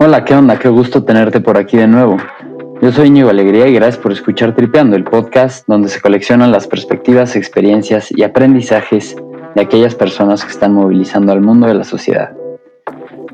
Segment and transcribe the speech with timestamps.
[0.00, 0.56] Hola, ¿qué onda?
[0.56, 2.18] Qué gusto tenerte por aquí de nuevo.
[2.80, 6.68] Yo soy Íñigo Alegría y gracias por escuchar Tripeando, el podcast donde se coleccionan las
[6.68, 9.16] perspectivas, experiencias y aprendizajes
[9.56, 12.30] de aquellas personas que están movilizando al mundo de la sociedad.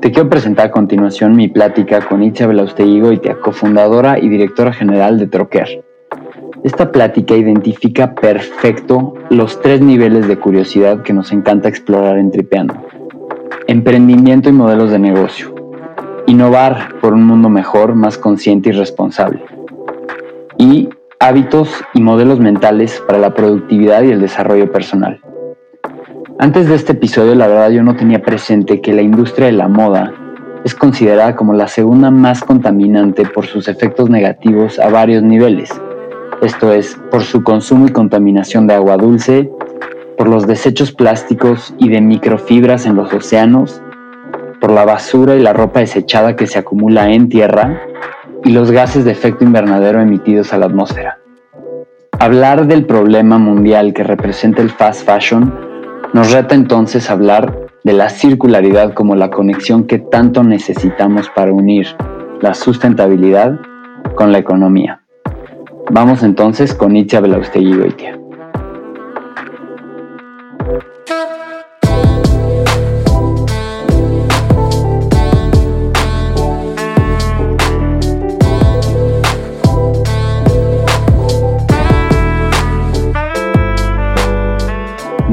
[0.01, 5.19] Te quiero presentar a continuación mi plática con Itzia Belausteguigo y cofundadora y directora general
[5.19, 5.85] de Troquer.
[6.63, 12.73] Esta plática identifica perfecto los tres niveles de curiosidad que nos encanta explorar en Tripeando.
[13.67, 15.54] Emprendimiento y modelos de negocio
[16.27, 19.43] innovar por un mundo mejor, más consciente y responsable.
[20.57, 20.89] Y
[21.19, 25.19] hábitos y modelos mentales para la productividad y el desarrollo personal.
[26.39, 29.67] Antes de este episodio, la verdad yo no tenía presente que la industria de la
[29.67, 30.13] moda
[30.65, 35.69] es considerada como la segunda más contaminante por sus efectos negativos a varios niveles.
[36.41, 39.49] Esto es, por su consumo y contaminación de agua dulce,
[40.17, 43.81] por los desechos plásticos y de microfibras en los océanos,
[44.59, 47.81] por la basura y la ropa desechada que se acumula en tierra
[48.43, 51.19] y los gases de efecto invernadero emitidos a la atmósfera.
[52.19, 55.53] Hablar del problema mundial que representa el fast fashion
[56.13, 61.87] nos reta entonces hablar de la circularidad como la conexión que tanto necesitamos para unir
[62.41, 63.59] la sustentabilidad
[64.15, 65.01] con la economía.
[65.91, 68.24] Vamos entonces con Itzia Belaustegui Goitia.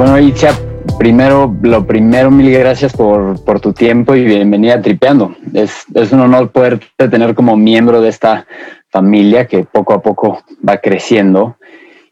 [0.03, 0.53] Bueno, Itzia,
[0.98, 5.36] primero, lo primero, mil gracias por, tu tiempo y bienvenida a Tripeando.
[5.55, 8.45] Es, un honor poder tener como miembro de esta
[8.91, 11.56] familia que poco a poco va creciendo.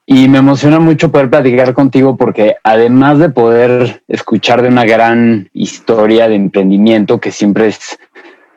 [0.07, 5.51] Y me emociona mucho poder platicar contigo porque además de poder escuchar de una gran
[5.53, 7.99] historia de emprendimiento que siempre es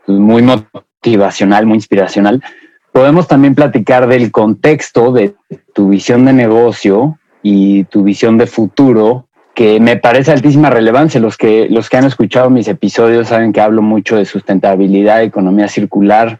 [0.05, 2.43] muy motivacional, muy inspiracional,
[2.91, 5.33] podemos también platicar del contexto de
[5.73, 11.19] tu visión de negocio y tu visión de futuro, que me parece altísima relevancia.
[11.19, 15.67] Los que, los que han escuchado mis episodios saben que hablo mucho de sustentabilidad, economía
[15.67, 16.39] circular,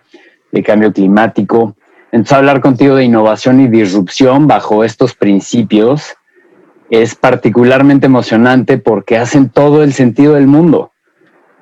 [0.52, 1.76] de cambio climático.
[2.12, 6.16] Entonces, hablar contigo de innovación y disrupción bajo estos principios
[6.90, 10.92] es particularmente emocionante porque hacen todo el sentido del mundo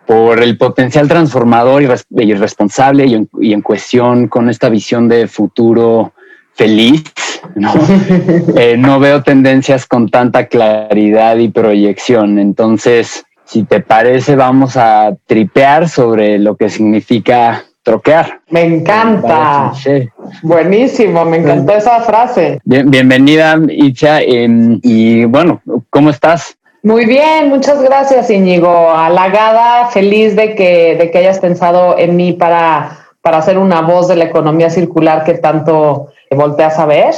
[0.06, 6.12] por el potencial transformador y, responsable y y en cuestión con esta visión de futuro
[6.54, 7.04] feliz,
[7.56, 7.74] ¿no?
[8.58, 12.40] Eh, no veo tendencias con tanta claridad y proyección.
[12.40, 18.42] Entonces, si te parece, vamos a tripear sobre lo que significa troquear.
[18.50, 19.74] Me encanta.
[20.44, 22.60] Buenísimo, me encantó esa frase.
[22.64, 24.22] bienvenida, Icha.
[24.22, 26.58] Em, y bueno, ¿cómo estás?
[26.84, 28.90] Muy bien, muchas gracias, Íñigo.
[28.92, 34.08] Halagada, feliz de que, de que hayas pensado en mí para, para ser una voz
[34.08, 37.14] de la economía circular que tanto volteas a ver.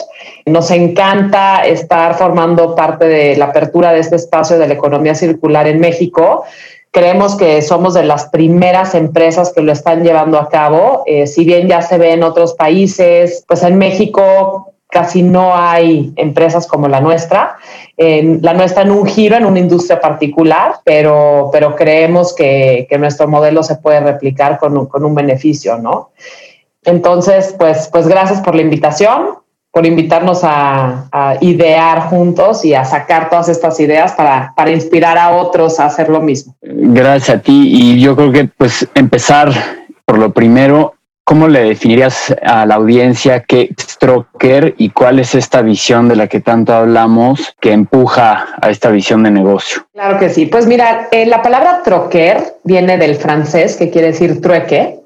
[0.46, 5.68] Nos encanta estar formando parte de la apertura de este espacio de la economía circular
[5.68, 6.44] en México.
[6.92, 11.04] Creemos que somos de las primeras empresas que lo están llevando a cabo.
[11.08, 16.14] Eh, si bien ya se ve en otros países, pues en México casi no hay
[16.16, 17.58] empresas como la nuestra.
[17.98, 23.28] la nuestra en un giro, en una industria particular, pero, pero creemos que, que nuestro
[23.28, 26.12] modelo se puede replicar con un, con un beneficio, ¿no?
[26.86, 29.40] Entonces, pues, pues gracias por la invitación,
[29.72, 31.10] por invitarnos a,
[31.42, 36.10] idear juntos y a sacar todas estas ideas para, para, inspirar a otros a hacer
[36.10, 36.56] lo mismo.
[36.62, 39.52] Gracias a ti y yo creo que pues empezar
[40.06, 45.34] por lo primero, ¿cómo le definirías a la audiencia qué es Trocker y cuál es
[45.34, 49.88] esta visión de la que tanto hablamos que empuja a esta visión de negocio?
[49.94, 50.46] Claro que sí.
[50.46, 55.00] Pues mira, eh, la palabra troquer viene del francés que quiere decir trueque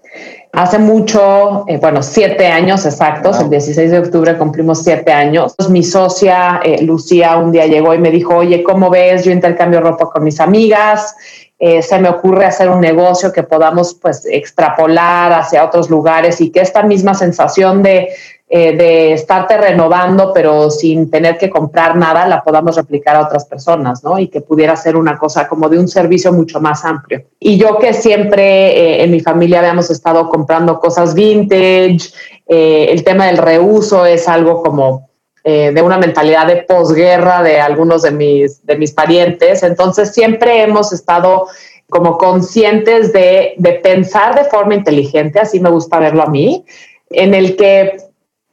[0.54, 5.56] Hace mucho, eh, bueno, siete años exactos, el 16 de octubre cumplimos siete años.
[5.70, 9.24] Mi socia eh, Lucía un día llegó y me dijo, oye, ¿cómo ves?
[9.24, 11.16] Yo intercambio ropa con mis amigas,
[11.60, 16.52] eh, se me ocurre hacer un negocio que podamos pues extrapolar hacia otros lugares y
[16.52, 18.10] que esta misma sensación de
[18.50, 23.44] eh, de estarte renovando, pero sin tener que comprar nada, la podamos replicar a otras
[23.44, 24.18] personas, ¿no?
[24.18, 27.26] Y que pudiera ser una cosa como de un servicio mucho más amplio.
[27.42, 32.14] Y yo que siempre eh, en mi familia habíamos estado comprando cosas vintage,
[32.48, 35.08] eh, el tema del reuso es algo como
[35.44, 39.64] de una mentalidad de posguerra de algunos de mis, de mis parientes.
[39.64, 41.48] Entonces siempre hemos estado
[41.90, 46.66] como conscientes de, de pensar de forma inteligente, así me gusta verlo a mí,
[47.10, 48.07] en el que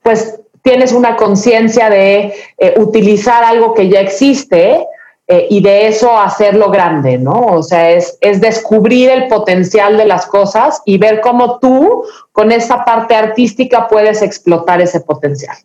[0.04, 4.86] pues tienes una conciencia de eh, utilizar algo que ya existe
[5.26, 7.46] eh, y de eso hacerlo grande, ¿no?
[7.46, 12.04] O sea, es, es descubrir el potencial de las cosas y ver cómo tú
[12.34, 15.56] con esa parte artística puedes explotar ese potencial.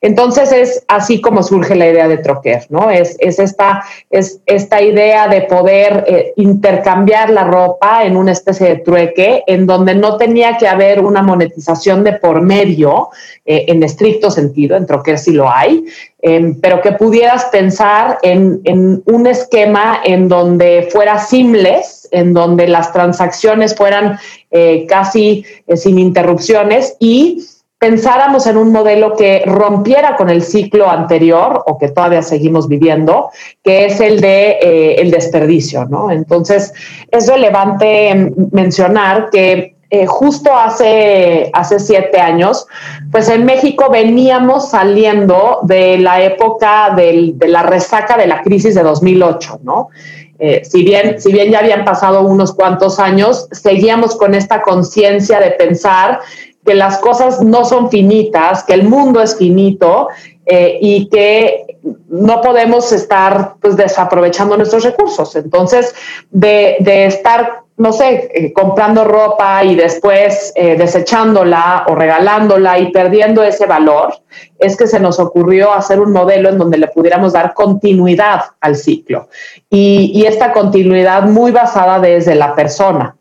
[0.00, 2.90] Entonces es así como surge la idea de Troquer, ¿no?
[2.90, 8.68] Es, es, esta, es esta idea de poder eh, intercambiar la ropa en una especie
[8.68, 13.10] de trueque en donde no tenía que haber una monetización de por medio
[13.44, 15.84] eh, en estricto sentido, en Troquer sí lo hay,
[16.26, 18.62] em, pero que pudieras pensar en,
[19.04, 24.18] un esquema en donde fuera seamless, en donde las transacciones fueran
[24.50, 27.44] eh, casi eh, sin interrupciones y
[27.78, 33.28] pensáramos en un modelo que rompiera con el ciclo anterior o que todavía seguimos viviendo,
[33.62, 36.10] que es el de eh, el desperdicio, ¿no?
[36.10, 36.72] Entonces,
[37.10, 39.73] es relevante mencionar que
[40.08, 42.66] justo hace, hace siete años,
[43.12, 48.82] pues en México veníamos saliendo de la época de la resaca de la crisis de
[48.82, 49.90] 2008, ¿no?
[50.38, 55.38] Eh, si, bien, si bien ya habían pasado unos cuantos años, seguíamos con esta conciencia
[55.38, 56.20] de pensar
[56.66, 60.08] que las cosas no son finitas, que el mundo es finito
[60.46, 61.78] eh, y que
[62.08, 65.36] no podemos estar pues, desaprovechando nuestros recursos.
[65.36, 65.94] Entonces,
[66.30, 72.92] de, de estar no sé, eh, comprando ropa y después eh, desechándola o regalándola y
[72.92, 74.14] perdiendo ese valor,
[74.58, 78.76] es que se nos ocurrió hacer un modelo en donde le pudiéramos dar continuidad al
[78.76, 79.28] ciclo.
[79.70, 83.16] Y, y esta continuidad muy basada desde la persona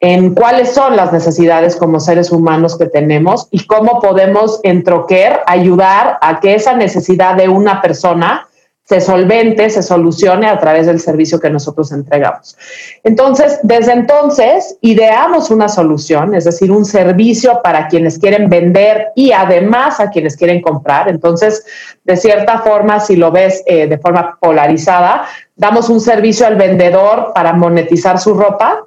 [0.00, 5.40] en cuáles son las necesidades como seres humanos que tenemos y cómo podemos en Troquer
[5.46, 8.47] ayudar a que esa necesidad de una persona
[8.88, 12.56] se solvente, se solucione a través del servicio que nosotros entregamos.
[13.04, 19.32] Entonces, desde entonces, ideamos una solución, es decir, un servicio para quienes quieren vender y
[19.32, 21.10] además a quienes quieren comprar.
[21.10, 21.66] Entonces,
[22.04, 27.32] de cierta forma, si lo ves eh, de forma polarizada, damos un servicio al vendedor
[27.34, 28.86] para monetizar su ropa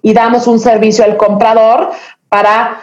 [0.00, 1.90] y damos un servicio al comprador
[2.30, 2.80] para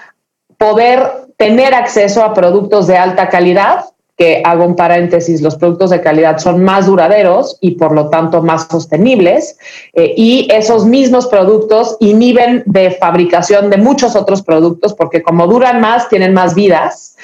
[0.59, 6.01] poder tener acceso a productos de alta calidad que hago un paréntesis, los productos de
[6.01, 9.57] calidad son más duraderos y por lo tanto más sostenibles
[9.93, 15.81] eh, y esos mismos productos inhiben de fabricación de muchos otros productos porque como duran
[15.81, 17.15] más, tienen más vidas.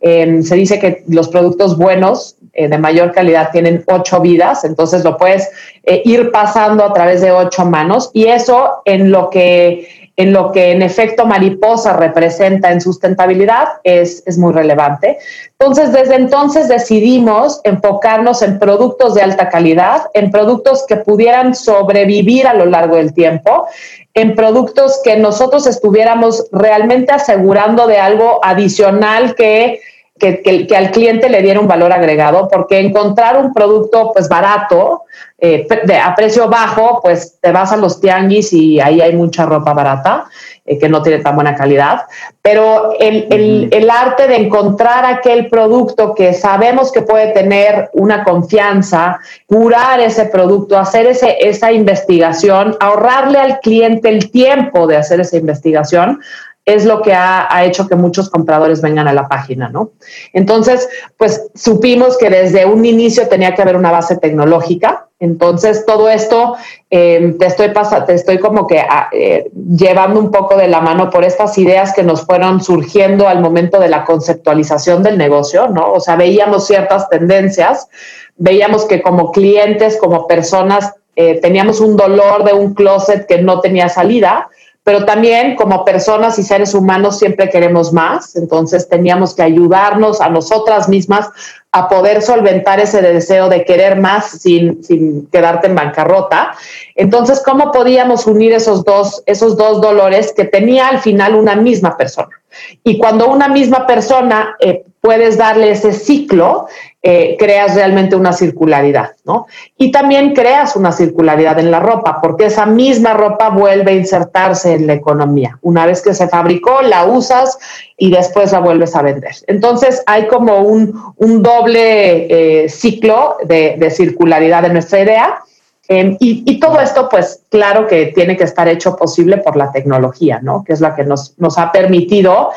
[0.00, 5.04] Em, se dice que los productos buenos eh, de mayor calidad tienen ocho vidas, entonces
[5.04, 5.50] lo puedes
[5.82, 10.50] eh, ir pasando a través de ocho manos y eso en lo que en lo
[10.50, 15.18] que en efecto mariposa representa en sustentabilidad es, es muy relevante.
[15.60, 22.48] Entonces, desde entonces decidimos enfocarnos en productos de alta calidad, en productos que pudieran sobrevivir
[22.48, 23.68] a lo largo del tiempo,
[24.12, 29.80] en productos que nosotros estuviéramos realmente asegurando de algo adicional que
[30.18, 35.04] que, que, al cliente le diera un valor agregado, porque encontrar un producto pues barato,
[35.38, 39.46] eh, de, a precio bajo, pues te vas a los tianguis y ahí hay mucha
[39.46, 40.26] ropa barata
[40.66, 42.02] eh, que no tiene tan buena calidad,
[42.42, 48.24] pero el, el, el, arte de encontrar aquel producto que sabemos que puede tener una
[48.24, 55.20] confianza, curar ese producto, hacer ese, esa investigación, ahorrarle al cliente el tiempo de hacer
[55.20, 56.20] esa investigación,
[56.68, 59.92] es lo que ha, hecho que muchos compradores vengan a la página, ¿no?
[60.34, 60.86] Entonces,
[61.16, 65.06] pues supimos que desde un inicio tenía que haber una base tecnológica.
[65.18, 66.56] Entonces, todo esto
[66.90, 67.72] em, te, estoy
[68.06, 71.94] te estoy como que ah, eh, llevando un poco de la mano por estas ideas
[71.94, 75.92] que nos fueron surgiendo al momento de la conceptualización del negocio, ¿no?
[75.92, 77.88] O sea, veíamos ciertas tendencias,
[78.36, 83.60] veíamos que como clientes, como personas, eh, teníamos un dolor de un closet que no
[83.60, 84.50] tenía salida
[84.88, 90.30] pero también como personas y seres humanos siempre queremos más, entonces teníamos que ayudarnos a
[90.30, 91.28] nosotras mismas
[91.72, 96.52] a poder solventar ese deseo de querer más sin, sin quedarte en bancarrota.
[96.94, 101.98] Entonces, ¿cómo podíamos unir esos dos, esos dos dolores que tenía al final una misma
[101.98, 102.40] persona?
[102.82, 106.66] Y cuando una misma persona eh, puedes darle ese ciclo,
[107.00, 109.46] eh, creas realmente una circularidad, ¿no?
[109.76, 114.74] Y también creas una circularidad en la ropa, porque esa misma ropa vuelve a insertarse
[114.74, 115.58] en la economía.
[115.62, 117.56] Una vez que se fabricó, la usas
[117.96, 119.32] y después la vuelves a vender.
[119.46, 125.44] Entonces hay como un, un doble eh, ciclo de, de circularidad de nuestra idea
[125.90, 130.38] Em, y, todo esto, pues claro que tiene que estar hecho posible por la tecnología,
[130.42, 130.62] ¿no?
[130.62, 132.50] Que es la que nos, nos ha permitido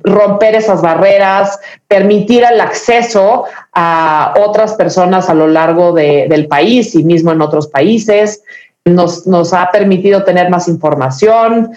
[0.00, 7.04] romper esas barreras, permitir el acceso a otras personas a lo largo del país y
[7.04, 8.42] mismo en otros países.
[8.84, 11.70] Nos, nos ha permitido tener más información.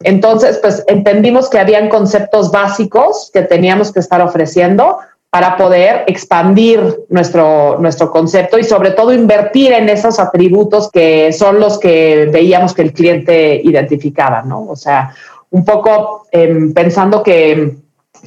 [0.00, 4.96] Entonces, pues entendimos que habían conceptos básicos que teníamos que estar ofreciendo
[5.34, 11.58] para poder expandir nuestro, nuestro concepto y sobre todo invertir en esos atributos que son
[11.58, 14.64] los que veíamos que el cliente identificaba, ¿no?
[14.68, 15.12] O sea,
[15.50, 17.78] un poco em, pensando que,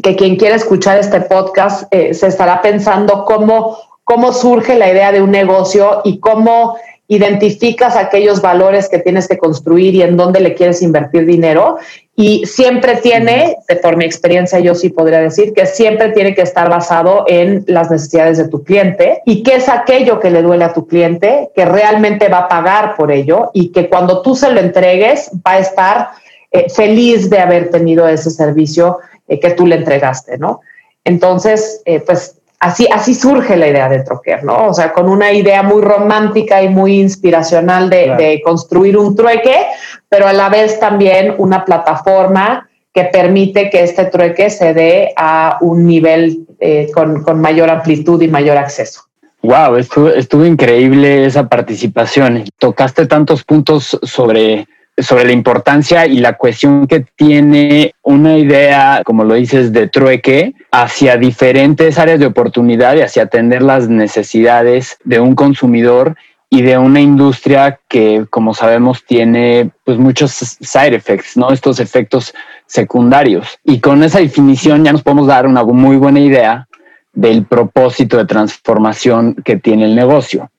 [0.03, 5.13] que, quien quiera escuchar este podcast eh, se estará pensando cómo, cómo surge la idea
[5.13, 6.75] de un negocio y cómo
[7.07, 11.77] identificas aquellos valores que tienes que construir y en dónde le quieres invertir dinero.
[12.19, 16.67] Y siempre tiene, por mi experiencia yo sí podría decir, que siempre tiene que estar
[16.67, 20.73] basado en las necesidades de tu cliente y qué es aquello que le duele a
[20.73, 24.59] tu cliente, que realmente va a pagar por ello y que cuando tú se lo
[24.59, 26.09] entregues va a estar
[26.49, 28.97] eh, feliz de haber tenido ese servicio
[29.27, 30.61] eh, que tú le entregaste, ¿no?
[31.03, 34.67] Entonces, eh, pues así, así surge la idea de Troquer, ¿no?
[34.67, 39.67] O sea, con una idea muy romántica y muy inspiracional de, construir un trueque,
[40.09, 45.57] pero a la vez también una plataforma que permite que este trueque se dé a
[45.61, 49.01] un nivel eh, con, mayor amplitud y mayor acceso.
[49.43, 52.43] Wow, estuvo, estuvo increíble esa participación.
[52.57, 54.67] Tocaste tantos puntos sobre
[54.97, 60.53] sobre la importancia y la cuestión que tiene una idea, como lo dices, de trueque
[60.71, 66.15] hacia diferentes áreas de oportunidad y hacia atender las necesidades de un consumidor
[66.49, 71.51] y de una industria que, como sabemos, tiene pues muchos side effects, ¿no?
[71.51, 72.33] Estos efectos
[72.65, 73.59] secundarios.
[73.63, 76.67] Y con esa definición ya nos podemos dar una muy buena idea
[77.13, 80.49] del propósito de transformación que tiene el negocio.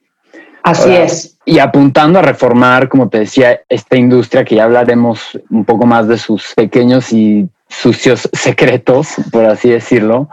[0.63, 1.39] Así es.
[1.45, 6.09] Y apuntando a reformar, como te decía, esta industria que ya hablaremos un poco más
[6.09, 10.29] de sus pequeños y sucios secretos, por así decirlo,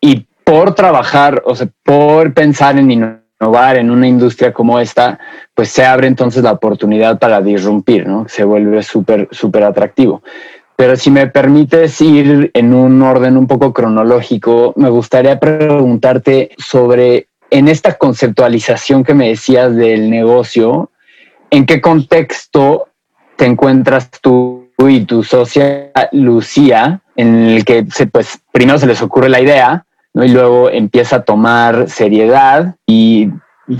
[0.00, 5.18] y por trabajar, o sea, por pensar en innovar en una industria como esta,
[5.54, 8.26] pues se abre entonces la oportunidad para disrumpir, ¿no?
[8.28, 10.22] Se vuelve súper, súper atractivo.
[10.76, 17.28] Pero si me permites ir en un orden un poco cronológico, me gustaría preguntarte sobre
[17.50, 20.90] en esta conceptualización que me decías del negocio,
[21.50, 22.88] ¿en qué contexto
[23.36, 29.02] te encuentras tú y tu socia Lucía, en el que se, pues, primero se les
[29.02, 30.24] ocurre la idea, ¿no?
[30.24, 33.28] y luego empieza a tomar seriedad y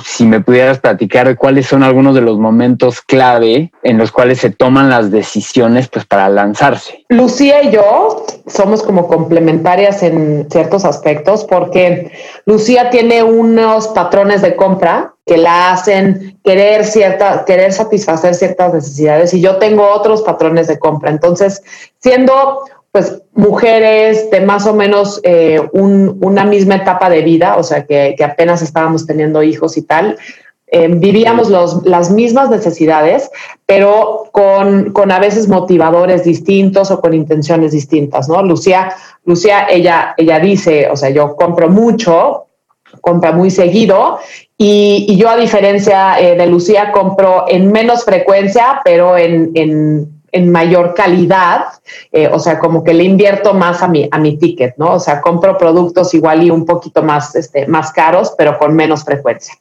[0.04, 4.50] si me pudieras platicar cuáles son algunos de los momentos clave en los cuales se
[4.50, 7.04] toman las decisiones pues para lanzarse.
[7.08, 12.12] Lucía y yo somos como complementarias en ciertos aspectos porque
[12.46, 19.32] Lucía tiene unos patrones de compra que la hacen querer cierta, querer satisfacer ciertas necesidades
[19.34, 21.10] y yo tengo otros patrones de compra.
[21.10, 21.62] Entonces,
[22.00, 27.84] siendo pues mujeres de más o menos eh, una misma etapa de vida, o sea,
[27.84, 30.18] que, apenas estábamos teniendo hijos y tal,
[30.66, 33.30] eh, vivíamos los, las mismas necesidades,
[33.66, 38.42] pero con, con, a veces motivadores distintos o con intenciones distintas, ¿no?
[38.42, 38.92] Lucía,
[39.24, 42.46] Lucía ella, ella dice, o sea, yo compro mucho,
[43.00, 44.18] compra muy seguido
[44.56, 51.64] y, yo a diferencia eh, de Lucía compro en menos frecuencia, pero en mayor calidad,
[52.12, 54.94] eh, o sea, como que le invierto más a mi, a mi ticket, ¿no?
[54.94, 59.04] O sea, compro productos igual y un poquito más, este, más caros, pero con menos
[59.04, 59.54] frecuencia.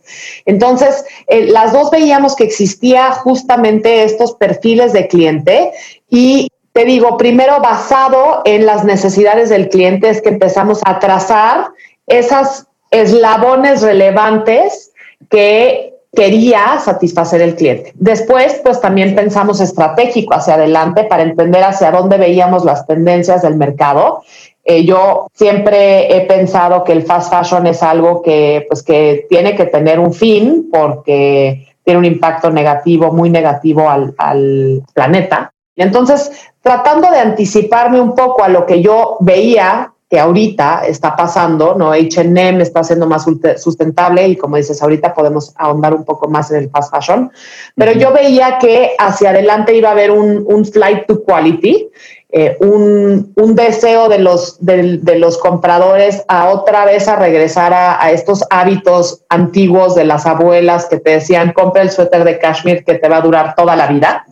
[0.46, 5.72] Entonces, eh, las dos veíamos que existía justamente estos perfiles de cliente
[6.10, 11.70] y te digo, primero basado en las necesidades del cliente es que empezamos a trazar
[12.08, 14.92] esas eslabones relevantes
[15.30, 17.94] que quería satisfacer el cliente.
[17.96, 23.56] Después, pues también pensamos estratégico hacia adelante para entender hacia dónde veíamos las tendencias del
[23.56, 24.24] mercado.
[24.66, 29.56] Eh, yo siempre he pensado que el fast fashion es algo que, pues, que tiene
[29.56, 35.54] que tener un fin porque tiene un impacto negativo, muy negativo al, al planeta.
[35.78, 41.76] Entonces, tratando de anticiparme un poco a lo que yo veía que ahorita está pasando,
[41.76, 41.92] ¿no?
[41.92, 43.26] H&M está siendo más
[43.58, 47.32] sustentable y como dices, ahorita podemos ahondar un poco más en el fast fashion,
[47.76, 51.90] pero yo veía que hacia adelante iba a haber un, flight to quality,
[52.32, 58.12] eh, un, deseo de los, de, los compradores a otra vez a regresar a, a,
[58.12, 62.96] estos hábitos antiguos de las abuelas que te decían, compra el suéter de cashmere que
[62.96, 64.26] te va a durar toda la vida.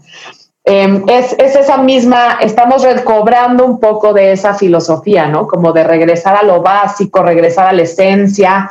[0.69, 5.47] Em, es, esa misma, estamos recobrando un poco de esa filosofía, ¿no?
[5.47, 8.69] Como de regresar a lo básico, regresar a la esencia.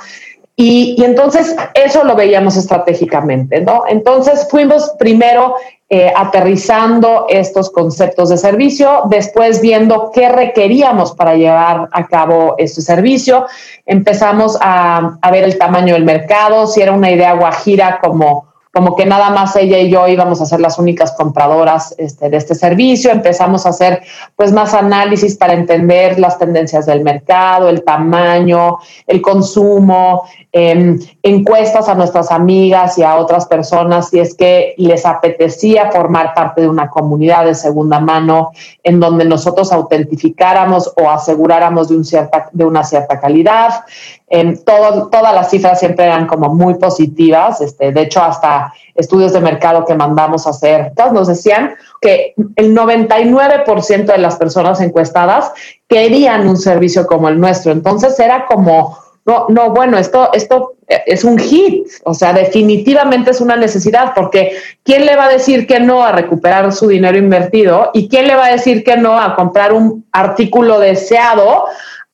[0.55, 3.85] Y, entonces eso lo veíamos estratégicamente, ¿no?
[3.89, 5.55] Entonces fuimos primero
[5.89, 12.83] eh, aterrizando estos conceptos de servicio, después viendo qué requeríamos para llevar a cabo este
[12.83, 13.47] servicio,
[13.87, 18.46] empezamos a, a ver el tamaño del mercado, si era una idea guajira como
[18.77, 22.37] como que nada más ella y yo íbamos a ser las únicas compradoras este, de
[22.37, 23.11] este servicio.
[23.11, 24.03] Empezamos a hacer
[24.37, 31.89] pues más análisis para entender las tendencias del mercado, el tamaño, el consumo, em, encuestas
[31.89, 36.69] a nuestras amigas y a otras personas si es que les apetecía formar parte de
[36.69, 38.51] una comunidad de segunda mano
[38.83, 43.87] en donde nosotros autentificáramos o aseguráramos de, un cierta, de una cierta calidad.
[44.29, 47.61] En todo, todas las cifras siempre eran como muy positivas.
[47.61, 52.75] Este, de hecho, hasta estudios de mercado que mandamos a hacer nos decían que el
[52.75, 55.53] 99% de las personas encuestadas
[55.89, 57.73] querían un servicio como el nuestro.
[57.73, 63.41] Entonces era como, no, no, bueno, esto, esto es un hit, o sea, definitivamente es
[63.41, 64.53] una necesidad, porque
[64.85, 67.91] ¿quién le va a decir que no a recuperar su dinero invertido?
[67.93, 71.67] ¿Y quién le va a decir que no a comprar un artículo deseado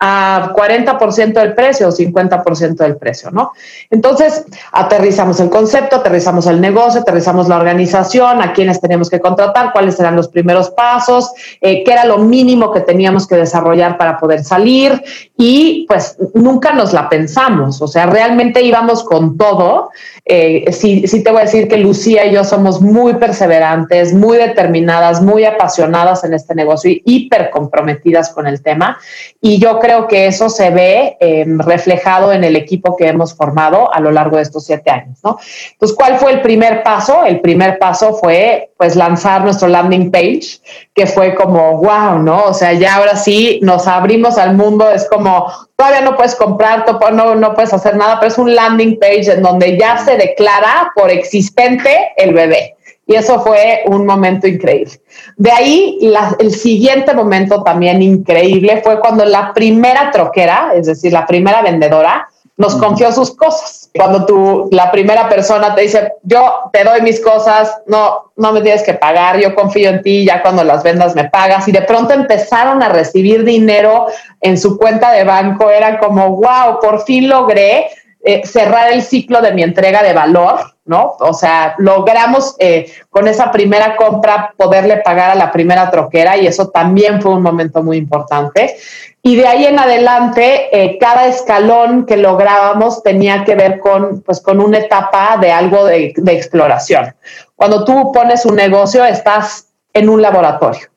[0.04, 3.52] a 40% del precio o 50% del precio, ¿no?
[3.88, 9.72] Entonces, aterrizamos el concepto, aterrizamos el negocio, aterrizamos la organización, a quiénes teníamos que contratar,
[9.72, 11.30] cuáles eran los primeros pasos,
[11.60, 15.00] eh, qué era lo mínimo que teníamos que desarrollar para poder salir
[15.36, 19.90] y pues nunca nos la pensamos, o sea, realmente íbamos con todo.
[20.24, 24.36] Eh, sí, sí te voy a decir que Lucía y yo somos muy perseverantes, muy
[24.36, 28.98] determinadas, muy apasionadas en este negocio y hiper comprometidas con el tema
[29.40, 33.92] y yo creo que eso se ve em, reflejado en el equipo que hemos formado
[33.92, 35.38] a lo largo de estos siete años, ¿no?
[35.72, 37.24] Entonces, ¿cuál fue el primer paso?
[37.24, 40.60] El primer paso fue, pues, lanzar nuestro landing page,
[40.94, 42.44] que fue como, wow, ¿no?
[42.44, 45.46] O sea, ya ahora sí nos abrimos al mundo, es como,
[45.76, 49.42] todavía no puedes comprar, no, no puedes hacer nada, pero es un landing page en
[49.42, 52.76] donde ya se declara por existente el bebé.
[53.06, 55.00] Y eso fue un momento increíble.
[55.36, 55.98] De ahí,
[56.38, 62.28] el siguiente momento también increíble fue cuando la primera troquera, es decir, la primera vendedora,
[62.56, 63.90] nos confió sus cosas.
[63.94, 68.60] Cuando tú, la primera persona te dice, yo te doy mis cosas, no, no me
[68.60, 71.66] tienes que pagar, yo confío en ti, ya cuando las vendas me pagas.
[71.66, 74.06] Y de pronto empezaron a recibir dinero
[74.40, 77.88] en su cuenta de banco, era como, wow, por fin logré
[78.24, 81.16] eh, cerrar el ciclo de mi entrega de valor ¿no?
[81.20, 86.46] O sea, logramos eh, con esa primera compra poderle pagar a la primera troquera y
[86.46, 88.76] eso también fue un momento muy importante.
[89.22, 94.40] Y de ahí en adelante, eh, cada escalón que lográbamos tenía que ver con, pues,
[94.40, 97.14] con una etapa de algo de, de exploración.
[97.54, 100.91] Cuando tú pones un negocio, estás en un laboratorio.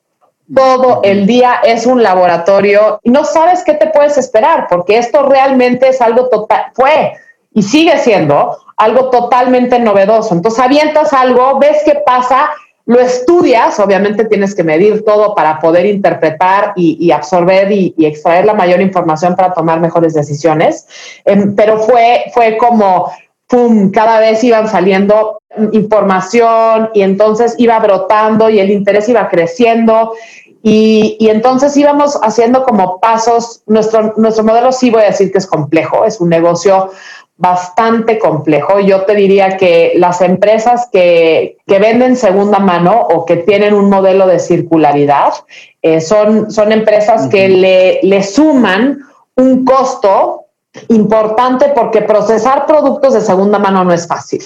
[0.54, 5.24] Todo el día es un laboratorio y no sabes qué te puedes esperar, porque esto
[5.24, 7.14] realmente es algo total, fue
[7.52, 10.34] y sigue siendo algo totalmente novedoso.
[10.34, 12.50] Entonces avientas algo, ves qué pasa,
[12.84, 18.54] lo estudias, obviamente tienes que medir todo para poder interpretar y, absorber y, extraer la
[18.54, 20.86] mayor información para tomar mejores decisiones,
[21.24, 23.10] em, pero fue, fue como,
[23.48, 25.40] ¡pum!, cada vez iban saliendo
[25.72, 30.14] información y entonces iba brotando y el interés iba creciendo.
[30.62, 35.38] Y, y, entonces íbamos haciendo como pasos, nuestro, nuestro modelo sí voy a decir que
[35.38, 36.90] es complejo, es un negocio
[37.36, 38.80] bastante complejo.
[38.80, 44.26] Yo te diría que las empresas que, venden segunda mano o que tienen un modelo
[44.26, 45.34] de circularidad
[45.82, 49.00] eh, son, son empresas que le, le suman
[49.36, 50.45] un costo
[50.88, 54.42] importante porque procesar productos de segunda mano no es fácil.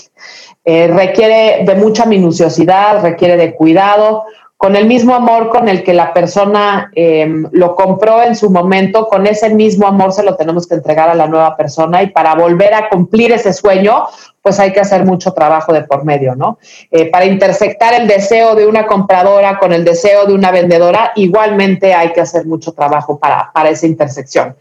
[0.64, 4.24] Eh, requiere de mucha minuciosidad, requiere de cuidado
[4.60, 9.08] con el mismo amor con el que la persona em, lo compró en su momento,
[9.08, 12.34] con ese mismo amor se lo tenemos que entregar a la nueva persona y para
[12.34, 14.04] volver a cumplir ese sueño,
[14.42, 16.58] pues hay que hacer mucho trabajo de por medio, ¿no?
[16.90, 21.94] Eh, para intersectar el deseo de una compradora con el deseo de una vendedora, igualmente
[21.94, 24.56] hay que hacer mucho trabajo para, para esa intersección.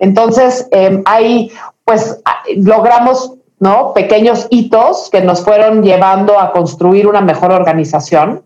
[0.00, 1.52] Entonces, eh, ahí,
[1.84, 2.20] pues,
[2.56, 3.92] logramos ¿no?
[3.94, 8.42] pequeños hitos que nos fueron llevando a construir una mejor organización.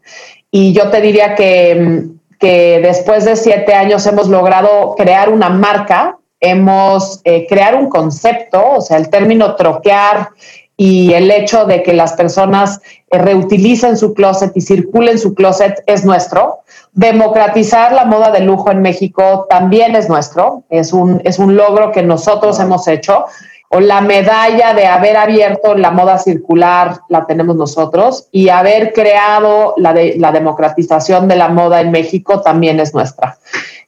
[0.50, 2.06] Y yo te diría que,
[2.38, 8.76] que después de siete años hemos logrado crear una marca, hemos eh, crear un concepto,
[8.76, 10.30] o sea, el término troquear
[10.76, 12.80] y el hecho de que las personas
[13.10, 16.60] eh, reutilicen su closet y circulen su closet es nuestro.
[16.92, 21.90] Democratizar la moda de lujo en México también es nuestro, es un, es un logro
[21.90, 23.26] que nosotros hemos hecho
[23.70, 29.74] o la medalla de haber abierto la moda circular la tenemos nosotros y haber creado
[29.76, 33.38] la, la democratización de la moda en México también es nuestra.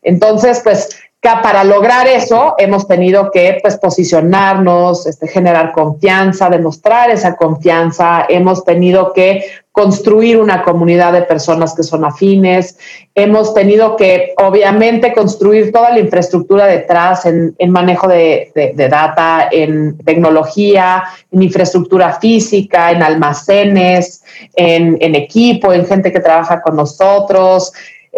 [0.02, 7.36] Entonces, pues para lograr eso hemos tenido que pues, posicionarnos, este, generar confianza, demostrar esa
[7.36, 12.78] confianza, hemos tenido que construir una comunidad de personas que son afines,
[13.14, 19.98] hemos tenido que obviamente construir toda la infraestructura detrás en, manejo de, de, data, en
[19.98, 24.24] tecnología, en infraestructura física, en almacenes,
[24.56, 27.72] en, en equipo, en gente que trabaja con nosotros.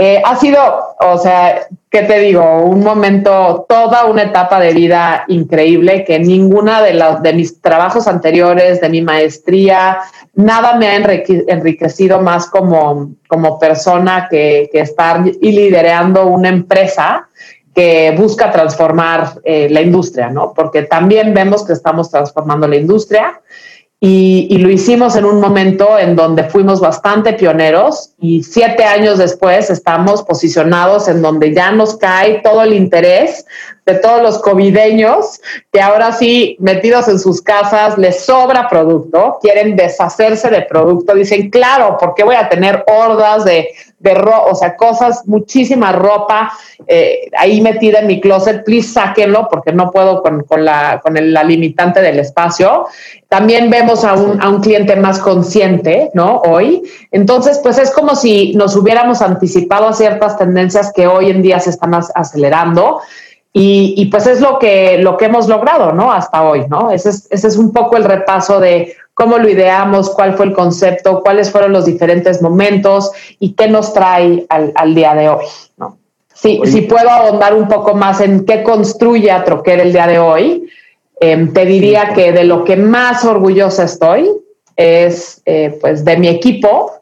[0.04, 0.58] Eh, ha sido,
[0.98, 2.62] o sea, ¿qué te digo?
[2.62, 8.80] Un momento, toda una etapa de vida increíble que ninguna de, de mis trabajos anteriores,
[8.80, 10.00] de mi maestría,
[10.34, 17.28] nada me ha enriquecido más como, como persona que, que estar y liderando una empresa
[17.72, 20.52] que busca transformar eh, la industria, ¿no?
[20.52, 23.40] Porque también vemos que estamos transformando la industria
[24.04, 29.70] y, lo hicimos en un momento en donde fuimos bastante pioneros y siete años después
[29.70, 33.46] estamos posicionados en donde ya nos cae todo el interés
[33.84, 35.40] de todos los covideños
[35.72, 41.50] que ahora sí, metidos en sus casas, les sobra producto, quieren deshacerse de producto, dicen,
[41.50, 43.68] claro, ¿por qué voy a tener hordas de
[44.02, 46.52] de ropa, o sea, cosas, muchísima ropa
[46.88, 51.44] eh, ahí metida en mi closet, please sáquenlo porque no puedo con, la, con la
[51.44, 52.86] limitante del espacio.
[53.28, 56.42] También vemos a un, a un cliente más consciente, ¿no?
[56.44, 56.82] Hoy.
[57.12, 61.60] Entonces, pues es como si nos hubiéramos anticipado a ciertas tendencias que hoy en día
[61.60, 63.00] se están acelerando.
[63.54, 66.10] Y, y, pues es lo que, lo que hemos logrado, ¿no?
[66.10, 66.90] Hasta hoy, ¿no?
[66.90, 70.52] Ese es, ese es un poco el repaso de cómo lo ideamos, cuál fue el
[70.52, 75.44] concepto, cuáles fueron los diferentes momentos y qué nos trae al, día de hoy.
[75.76, 75.98] ¿no?
[76.32, 80.18] Sí, si puedo ahondar un poco más en qué construye a Troquer el día de
[80.18, 80.68] hoy,
[81.20, 84.30] em, te diría que de lo que más orgullosa estoy
[84.76, 86.92] es eh, pues de mi equipo,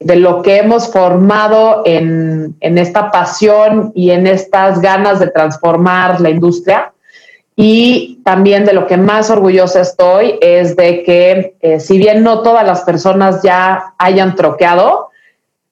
[0.00, 6.20] de lo que hemos formado en, en esta pasión y en estas ganas de transformar
[6.20, 6.92] la industria
[7.54, 12.40] y también de lo que más orgullosa estoy es de que eh, si bien no
[12.40, 15.10] todas las personas ya hayan troqueado,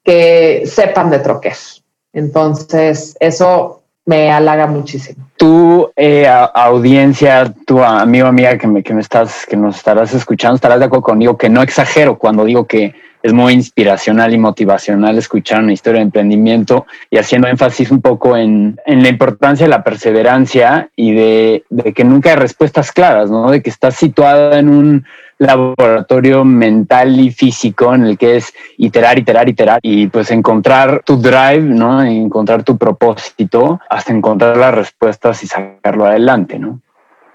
[0.05, 1.83] que sepan de troques.
[2.13, 5.27] Entonces, eso me halaga muchísimo.
[5.37, 10.57] Tu eh, audiencia, tu amigo, amiga que me, que me estás, que nos estarás escuchando,
[10.57, 15.19] estarás de acuerdo conmigo que no exagero cuando digo que es muy inspiracional y motivacional
[15.19, 19.71] escuchar una historia de emprendimiento y haciendo énfasis un poco en, en la importancia de
[19.71, 23.51] la perseverancia y de, de, que nunca hay respuestas claras, ¿no?
[23.51, 25.05] De que estás situada en un
[25.39, 31.17] laboratorio mental y físico en el que es iterar, iterar, iterar y pues encontrar tu
[31.17, 32.03] drive, ¿no?
[32.03, 36.81] Encontrar tu propósito hasta encontrar las respuestas y sacarlo adelante, ¿no?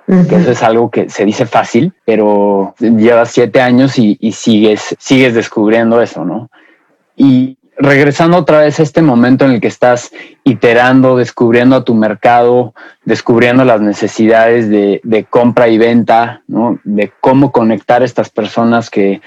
[0.05, 5.33] Que eso es algo que se dice fácil, pero llevas siete años y, sigues, sigues
[5.33, 6.49] descubriendo eso, ¿no?
[7.15, 10.11] Y regresando otra vez a este momento en el que estás
[10.43, 16.79] iterando, descubriendo a tu mercado, descubriendo las necesidades de, compra y venta, ¿no?
[16.83, 19.21] de cómo conectar a estas personas que,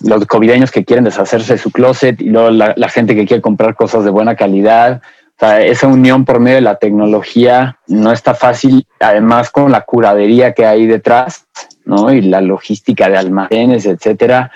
[0.00, 3.74] los covideños que quieren deshacerse de su closet y luego la gente que quiere comprar
[3.74, 5.02] cosas de buena calidad,
[5.40, 10.66] esa unión por medio de la tecnología no está fácil, además con la curadería que
[10.66, 11.46] hay detrás,
[11.84, 12.12] ¿no?
[12.12, 14.50] Y la logística de almacenes, etcétera.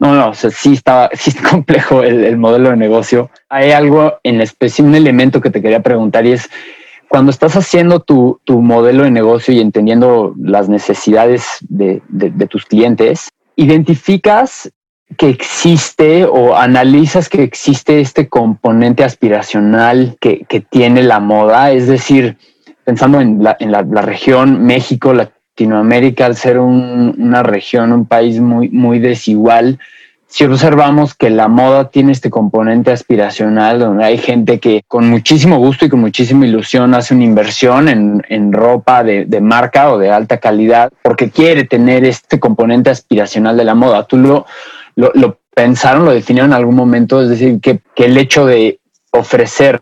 [0.00, 3.30] No, no, o sea, sí está, sí es complejo el, modelo de negocio.
[3.48, 6.50] Hay algo en especie, un elemento que te quería preguntar y es,
[7.08, 12.46] cuando estás haciendo tu, tu modelo de negocio y entendiendo las necesidades de, de, de
[12.48, 14.72] tus clientes, ¿identificas
[15.16, 21.72] que existe o analizas que existe este componente aspiracional que, tiene la moda?
[21.72, 22.36] Es decir,
[22.84, 28.68] pensando en la, en la, región México, Latinoamérica, al ser una región, un país muy,
[28.70, 29.78] muy desigual,
[30.34, 35.58] si observamos que la moda tiene este componente aspiracional, donde hay gente que con muchísimo
[35.58, 40.38] gusto y con muchísima ilusión hace una inversión en, ropa de, marca o de alta
[40.38, 44.08] calidad, porque quiere tener este componente aspiracional de la moda.
[44.08, 44.44] Tú lo,
[44.96, 48.80] lo, pensaron, lo definieron en algún momento, es decir, que, el hecho de
[49.10, 49.80] ofrecer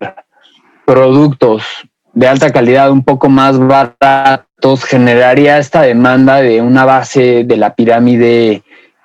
[0.85, 1.65] productos
[2.13, 7.75] de alta calidad un poco más baratos generaría esta demanda de una base de la
[7.75, 8.63] pirámide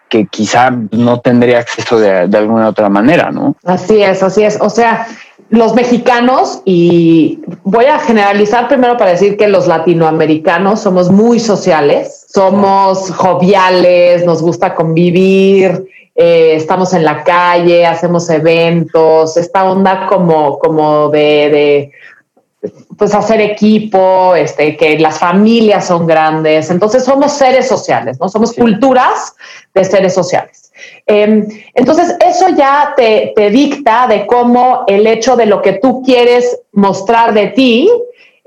[0.10, 3.56] que quizá no tendría acceso de, de, alguna otra manera, ¿no?
[3.66, 4.58] Así es, así es.
[4.62, 5.08] O sea,
[5.50, 12.27] los mexicanos, y voy a generalizar primero para decir que los latinoamericanos somos muy sociales,
[12.28, 20.60] somos joviales, nos gusta convivir, eh, estamos en la calle, hacemos eventos, esta onda como,
[20.60, 21.92] como de,
[22.98, 26.70] pues hacer equipo, este, que las familias son grandes.
[26.70, 28.28] Entonces somos seres sociales, ¿no?
[28.28, 29.34] Somos culturas
[29.74, 30.74] de seres sociales.
[31.06, 36.04] Em, entonces eso ya te, te, dicta de cómo el hecho de lo que tú
[36.04, 37.90] quieres mostrar de ti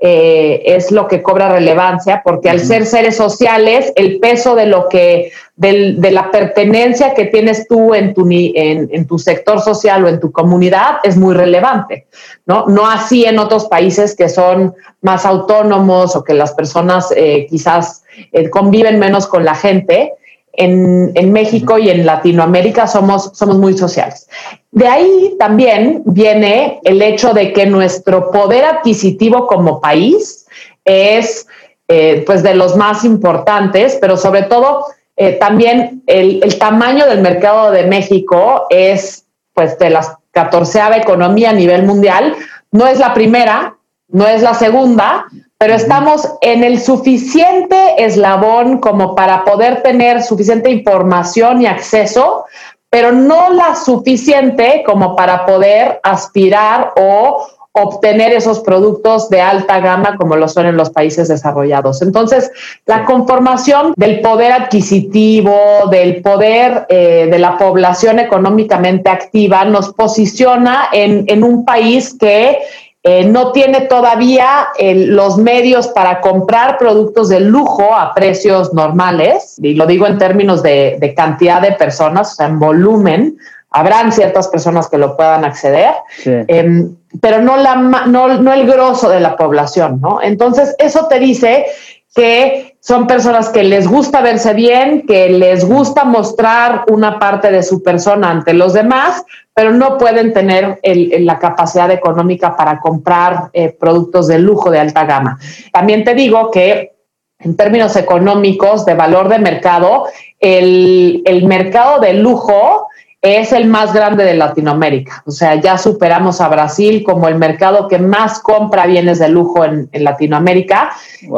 [0.03, 4.89] eh, es lo que cobra relevancia, porque al ser seres sociales, el peso de lo
[4.89, 10.07] que, de la pertenencia que tienes tú en tu, en, en, tu sector social o
[10.07, 12.07] en tu comunidad es muy relevante,
[12.47, 12.65] ¿no?
[12.65, 18.03] No así en otros países que son más autónomos o que las personas eh, quizás
[18.31, 20.13] eh, conviven menos con la gente.
[20.53, 24.27] En, en, México y en Latinoamérica somos, somos muy sociales.
[24.71, 30.45] De ahí también viene el hecho de que nuestro poder adquisitivo como país
[30.83, 31.47] es
[31.87, 34.85] eh, pues de los más importantes, pero sobre todo
[35.17, 41.49] eh, también el, el, tamaño del mercado de México es pues de la catorceava economía
[41.49, 42.35] a nivel mundial.
[42.71, 43.75] No es la primera,
[44.07, 45.25] no es la segunda,
[45.61, 52.45] pero estamos en el suficiente eslabón como para poder tener suficiente información y acceso
[52.89, 60.17] pero no la suficiente como para poder aspirar o obtener esos productos de alta gama
[60.17, 62.01] como lo son en los países desarrollados.
[62.01, 62.51] Entonces,
[62.87, 65.55] la conformación del poder adquisitivo,
[65.91, 72.57] del poder eh, de la población económicamente activa, nos posiciona en, en un país que
[73.03, 79.55] eh, no tiene todavía eh, los medios para comprar productos de lujo a precios normales,
[79.61, 83.37] y lo digo en términos de, cantidad de personas, o sea, en volumen,
[83.71, 85.93] habrán ciertas personas que lo puedan acceder,
[86.25, 90.21] em, pero no, la, no, no el grosso de la población, ¿no?
[90.21, 91.65] Entonces, eso te dice
[92.13, 97.61] que son personas que les gusta verse bien, que les gusta mostrar una parte de
[97.61, 103.69] su persona ante los demás, pero no pueden tener la capacidad económica para comprar eh,
[103.69, 105.37] productos de lujo de alta gama.
[105.71, 106.93] También te digo que
[107.37, 110.05] en términos económicos de valor de mercado,
[110.39, 112.87] el, el mercado de lujo
[113.21, 115.23] es el más grande de Latinoamérica.
[115.27, 119.63] O sea, ya superamos a Brasil como el mercado que más compra bienes de lujo
[119.63, 120.91] en, Latinoamérica.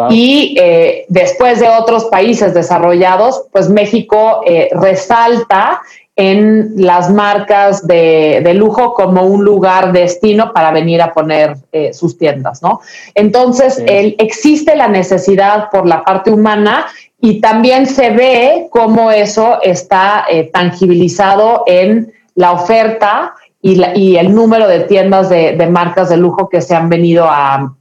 [0.09, 5.81] Y eh, después de otros países desarrollados, pues México eh, resalta
[6.15, 12.17] en las marcas de, lujo como un lugar destino para venir a poner eh, sus
[12.17, 12.82] tiendas, ¿no?
[13.15, 16.86] Entonces, existe la necesidad por la parte humana
[17.19, 24.67] y también se ve cómo eso está eh, tangibilizado en la oferta y, el número
[24.67, 27.76] de tiendas de, marcas de lujo que se han venido a,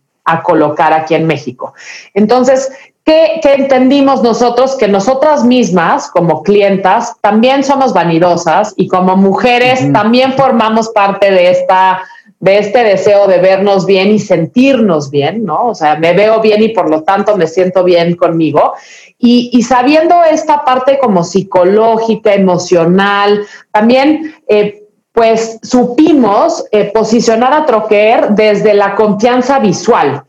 [0.45, 1.75] colocar aquí en México.
[2.15, 2.71] Entonces,
[3.05, 4.77] ¿qué, entendimos nosotros?
[4.77, 11.51] Que nosotras mismas, como clientas, también somos vanidosas y como mujeres también formamos parte de
[11.51, 12.03] esta
[12.43, 15.69] de este deseo de vernos bien y sentirnos bien, ¿no?
[15.69, 18.75] O sea, me veo bien y por lo tanto me siento bien conmigo.
[19.17, 28.31] Y, sabiendo esta parte como psicológica, emocional, también eh, pues supimos eh, posicionar a Troquer
[28.31, 30.25] desde la confianza visual.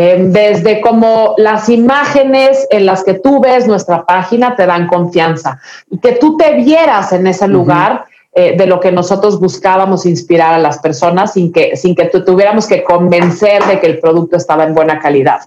[0.00, 5.60] Eh, desde como las imágenes en las que tú ves nuestra página te dan confianza
[5.90, 10.54] y que tú te vieras en ese lugar eh, de lo que nosotros buscábamos inspirar
[10.54, 14.62] a las personas sin que, sin que tuviéramos que convencer de que el producto estaba
[14.62, 15.40] en buena calidad.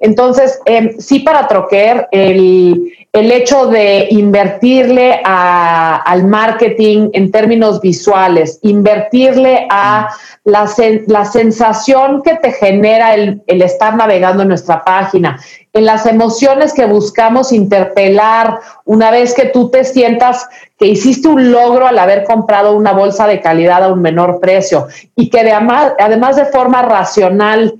[0.00, 8.58] Entonces, em, sí para Troquer, el, el hecho de invertirle al marketing en términos visuales,
[8.62, 10.08] invertirle a
[10.44, 10.66] la,
[11.06, 15.38] la sensación que te genera el, el, estar navegando en nuestra página,
[15.74, 20.48] en las emociones que buscamos interpelar una vez que tú te sientas
[20.78, 24.88] que hiciste un logro al haber comprado una bolsa de calidad a un menor precio
[25.14, 27.74] y que además, además de forma racional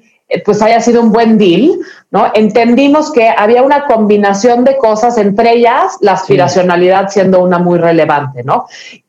[0.44, 1.78] pues haya sido un buen deal,
[2.10, 2.30] ¿no?
[2.34, 8.42] Entendimos que había una combinación de cosas, entre ellas la aspiracionalidad siendo una muy relevante,
[8.44, 8.66] ¿no?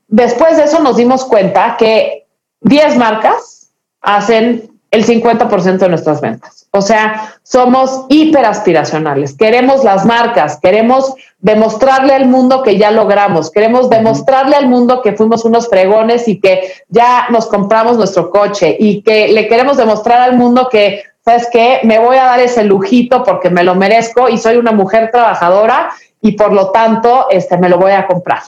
[0.08, 2.28] Después de eso nos dimos cuenta que
[2.62, 6.68] 10 marcas hacen el 50% de nuestras ventas.
[6.70, 9.36] O sea, somos hiperaspiracionales.
[9.36, 15.14] Queremos las marcas, queremos demostrarle al mundo que ya logramos, queremos demostrarle al mundo que
[15.14, 20.22] fuimos unos fregones y que ya nos compramos nuestro coche y que le queremos demostrar
[20.22, 21.80] al mundo que, ¿sabes qué?
[21.84, 25.92] Me voy a dar ese lujito porque me lo merezco y soy una mujer trabajadora
[26.22, 28.42] y por lo tanto este, me lo voy a comprar.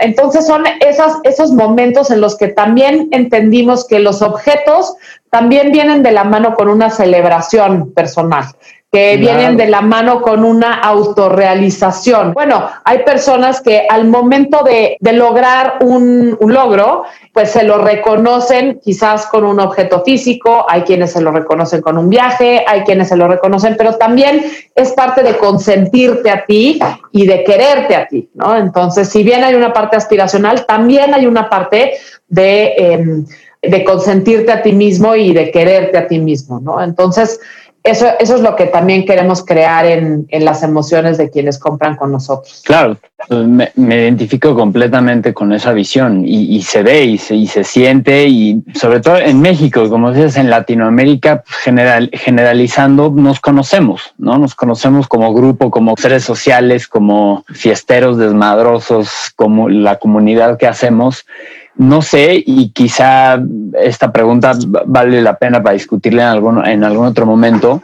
[0.00, 4.94] Entonces son esas, esos momentos en los que también entendimos que los objetos
[5.28, 8.44] también vienen de la mano con una celebración personal
[8.92, 12.34] que vienen de la mano con una autorrealización.
[12.34, 19.24] Bueno, hay personas que al momento de, lograr un, logro, pues se lo reconocen quizás
[19.28, 23.16] con un objeto físico, hay quienes se lo reconocen con un viaje, hay quienes se
[23.16, 26.78] lo reconocen, pero también es parte de consentirte a ti
[27.12, 28.54] y de quererte a ti, ¿no?
[28.58, 31.94] Entonces, si bien hay una parte aspiracional, también hay una parte
[32.28, 32.74] de...
[32.76, 33.26] Em,
[33.62, 36.82] de consentirte a ti mismo y de quererte a ti mismo, ¿no?
[36.82, 37.38] Entonces,
[37.84, 41.96] eso, eso es lo que también queremos crear en, en las emociones de quienes compran
[41.96, 42.62] con nosotros.
[42.64, 42.96] Claro,
[43.28, 48.62] me, identifico completamente con esa visión y, se ve y se, y se, siente y
[48.74, 54.38] sobre todo en México, como dices, en Latinoamérica, pues, general, generalizando, nos conocemos, ¿no?
[54.38, 61.24] Nos conocemos como grupo, como seres sociales, como fiesteros desmadrosos, como la comunidad que hacemos.
[61.76, 63.40] No sé, y quizá
[63.80, 64.52] esta pregunta
[64.86, 67.82] vale la pena para discutirla en algún, en algún otro momento,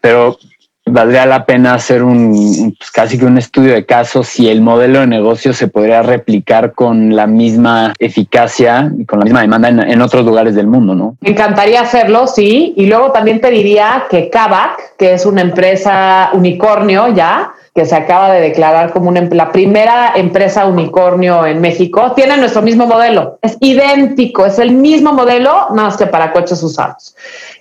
[0.00, 0.38] pero
[0.86, 5.00] valdría la pena hacer un pues, casi que un estudio de caso si el modelo
[5.00, 10.02] de negocio se podría replicar con la misma eficacia y con la misma demanda en,
[10.02, 11.16] otros lugares del mundo, ¿no?
[11.20, 12.74] Me encantaría hacerlo, sí.
[12.76, 17.96] Y luego también te diría que Kavak, que es una empresa unicornio ya, que se
[17.96, 23.38] acaba de declarar como una, la primera empresa unicornio en México, tiene nuestro mismo modelo.
[23.42, 27.16] Es idéntico, es el mismo modelo, nada más que para coches usados.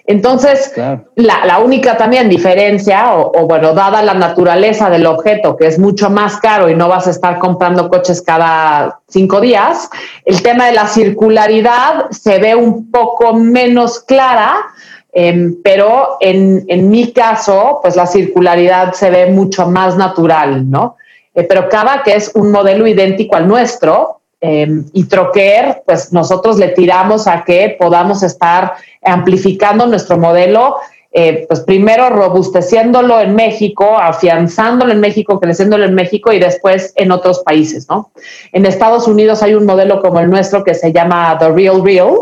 [0.05, 0.73] Entonces,
[1.15, 6.37] la, única también diferencia, o, bueno, dada la naturaleza del objeto, que es mucho más
[6.37, 9.89] caro y no vas a estar comprando coches cada cinco días,
[10.25, 14.72] el tema de la circularidad se ve un poco menos clara
[15.15, 20.97] Em, pero en, en, mi caso, pues la circularidad se ve mucho más natural, ¿no?
[21.35, 26.57] Eh, pero Cava, que es un modelo idéntico al nuestro, em, y Troquer, pues nosotros
[26.57, 28.73] le tiramos a que podamos estar
[29.03, 30.77] amplificando nuestro modelo,
[31.11, 37.11] eh, pues primero robusteciéndolo en México, afianzándolo en México, creciéndolo en México y después en
[37.11, 38.09] otros países, ¿no?
[38.51, 42.15] En Estados Unidos hay un modelo como el nuestro que se llama The Real Real,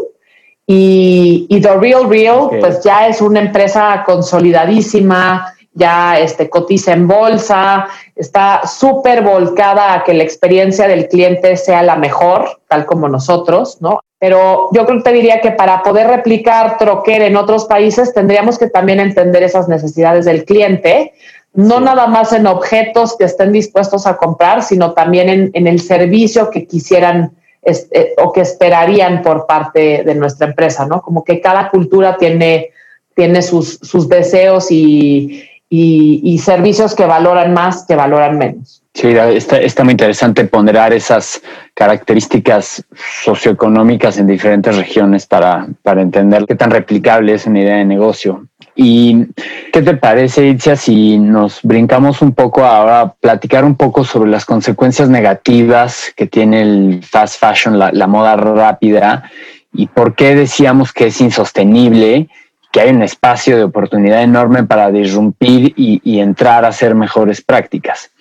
[0.73, 7.87] y, The Real Real, pues ya es una empresa consolidadísima, ya este, cotiza en bolsa,
[8.15, 13.81] está súper volcada a que la experiencia del cliente sea la mejor, tal como nosotros,
[13.81, 13.99] ¿no?
[14.17, 18.57] Pero yo creo que te diría que para poder replicar Troquer en otros países tendríamos
[18.57, 21.13] que también entender esas necesidades del cliente,
[21.53, 25.81] no nada más en objetos que estén dispuestos a comprar, sino también en, en el
[25.81, 27.31] servicio que quisieran
[27.63, 31.01] eh, o que esperarían por parte de nuestra empresa, ¿no?
[31.01, 32.71] Como que cada cultura tiene,
[33.15, 38.83] tiene sus, sus deseos y, y, servicios que valoran más, que valoran menos.
[38.93, 41.41] Sí, está, está muy interesante ponderar esas
[41.73, 42.83] características
[43.23, 48.47] socioeconómicas en diferentes regiones para, para entender qué tan replicable es una idea de negocio.
[48.75, 49.27] ¿Y
[49.73, 54.29] qué te parece, Itzia, si nos brincamos un poco ahora a platicar un poco sobre
[54.29, 59.29] las consecuencias negativas que tiene el fast fashion, la, moda rápida,
[59.73, 62.29] y por qué decíamos que es insostenible,
[62.71, 68.11] que hay un espacio de oportunidad enorme para disrumpir y, entrar a hacer mejores prácticas?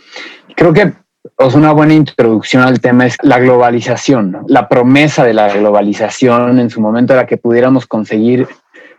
[0.57, 0.93] Creo que
[1.39, 6.71] es una buena introducción al tema es la globalización, la promesa de la globalización en
[6.71, 8.49] su momento era que pudiéramos conseguir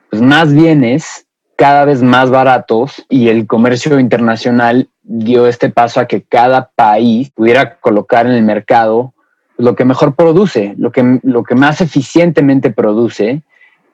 [0.09, 1.25] pues, más bienes
[1.61, 7.29] cada vez más baratos y el comercio internacional dio este paso a que cada país
[7.29, 9.13] pudiera colocar en el mercado
[9.59, 13.43] lo que mejor produce, lo que, lo que más eficientemente produce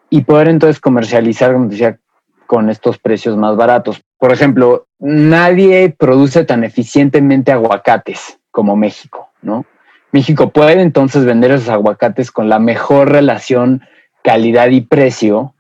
[0.10, 2.00] y poder entonces comercializar, como decía,
[2.46, 4.02] con estos precios más baratos.
[4.18, 9.66] Por ejemplo, nadie produce tan eficientemente aguacates como México, ¿no?
[10.14, 13.82] México puede entonces vender esos aguacates con la mejor relación
[14.24, 15.54] calidad y precio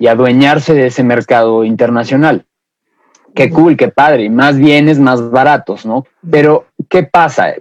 [0.00, 2.46] y adueñarse de ese mercado internacional.
[3.34, 6.04] Qué cool, qué padre, más bienes, más baratos, ¿no?
[6.28, 7.54] Pero, ¿qué pasa?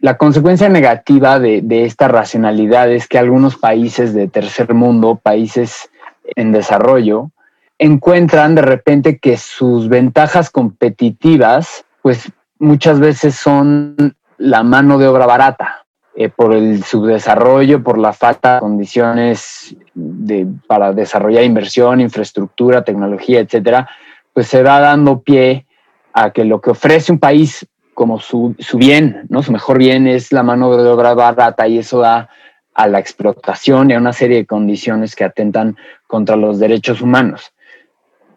[0.00, 5.90] La consecuencia negativa de, esta racionalidad es que algunos países de tercer mundo, países
[6.36, 7.32] en desarrollo,
[7.78, 15.26] encuentran de repente que sus ventajas competitivas, pues muchas veces son la mano de obra
[15.26, 22.84] barata, eh, por el subdesarrollo, por la falta de condiciones de, para desarrollar inversión, infraestructura,
[22.84, 23.88] tecnología, etcétera,
[24.32, 25.66] pues se va dando pie
[26.12, 29.42] a que lo que ofrece un país como su, su bien, ¿no?
[29.42, 32.28] su mejor bien es la mano de obra barata y eso da
[32.74, 37.52] a la explotación y a una serie de condiciones que atentan contra los derechos humanos.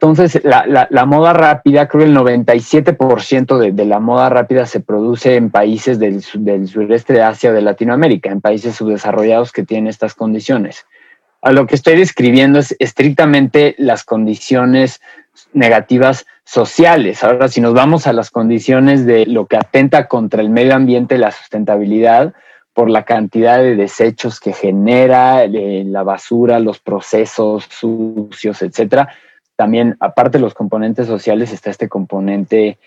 [0.04, 5.38] Entonces, la, moda rápida, creo que el 97% de, de, la moda rápida se produce
[5.38, 10.86] en países del, sureste de Asia de Latinoamérica, en países subdesarrollados que tienen estas condiciones.
[11.42, 15.00] A lo que estoy describiendo es estrictamente las condiciones
[15.54, 17.24] negativas sociales.
[17.24, 21.18] Ahora, si nos vamos a las condiciones de lo que atenta contra el medio ambiente,
[21.18, 22.34] la sustentabilidad,
[22.74, 29.08] por la cantidad de desechos que genera, eh, la basura, los procesos sucios, etcétera,
[29.56, 32.78] también, aparte de los componentes sociales, está este componente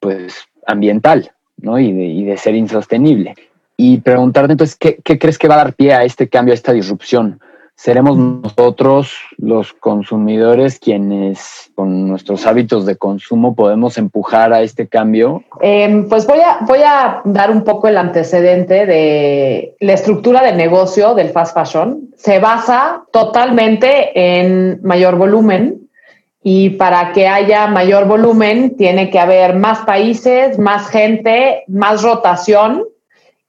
[0.00, 1.78] pues, ambiental, ¿no?
[1.78, 3.34] Y de, ser insostenible.
[3.76, 6.72] Y preguntarte entonces, ¿qué, crees que va a dar pie a este cambio, a esta
[6.72, 7.40] disrupción?
[7.80, 15.44] seremos nosotros los consumidores quienes con nuestros hábitos de consumo podemos empujar a este cambio?
[15.62, 20.52] Em, pues voy a, voy a dar un poco el antecedente de la estructura de
[20.52, 22.10] negocio del fast fashion.
[22.18, 25.79] Se basa totalmente en mayor volumen
[26.42, 32.84] y para que haya mayor volumen tiene que haber más países, más gente, más rotación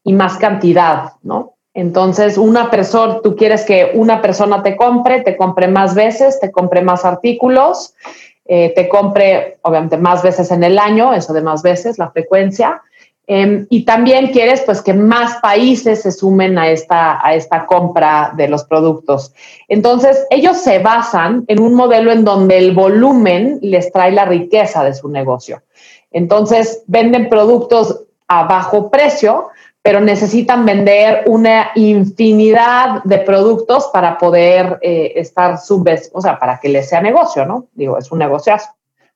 [0.04, 1.56] y más cantidad, ¿no?
[1.74, 6.52] Entonces, una persona, tú quieres que una persona te compre, te compre más veces, te
[6.52, 7.96] compre más artículos,
[8.46, 12.82] eh, te compre, obviamente, más veces en el año, eso de más veces, la frecuencia.
[13.28, 18.34] Em, y también quieres, pues, que más países se sumen a esta, a esta compra
[18.36, 19.34] de los productos.
[19.68, 24.84] Entonces, ellos se basan en un modelo en donde el volumen les trae la riqueza
[24.84, 25.62] de su negocio.
[26.12, 29.50] Entonces, venden productos a bajo precio,
[29.82, 36.60] pero necesitan vender una infinidad de productos para poder eh, estar subes, o sea, para
[36.60, 37.68] que les sea negocio, ¿no?
[37.74, 38.72] Digo, es un negociazo.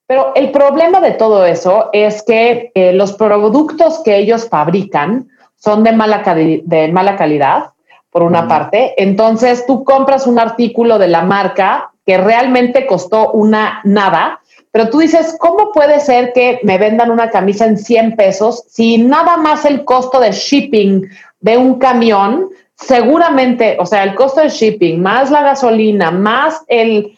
[0.07, 5.83] Pero el problema de todo eso es que eh, los productos que ellos fabrican son
[5.83, 7.71] de mala, de mala calidad,
[8.11, 8.93] por una parte.
[9.01, 14.39] Entonces, tú compras un artículo de la marca que realmente costó una nada
[14.75, 18.97] pero tú dices, ¿cómo puede ser que me vendan una camisa en 100 pesos si
[18.97, 21.07] nada más el costo de shipping
[21.39, 27.17] de un camión, seguramente, o sea, el costo de shipping, más la gasolina, más el,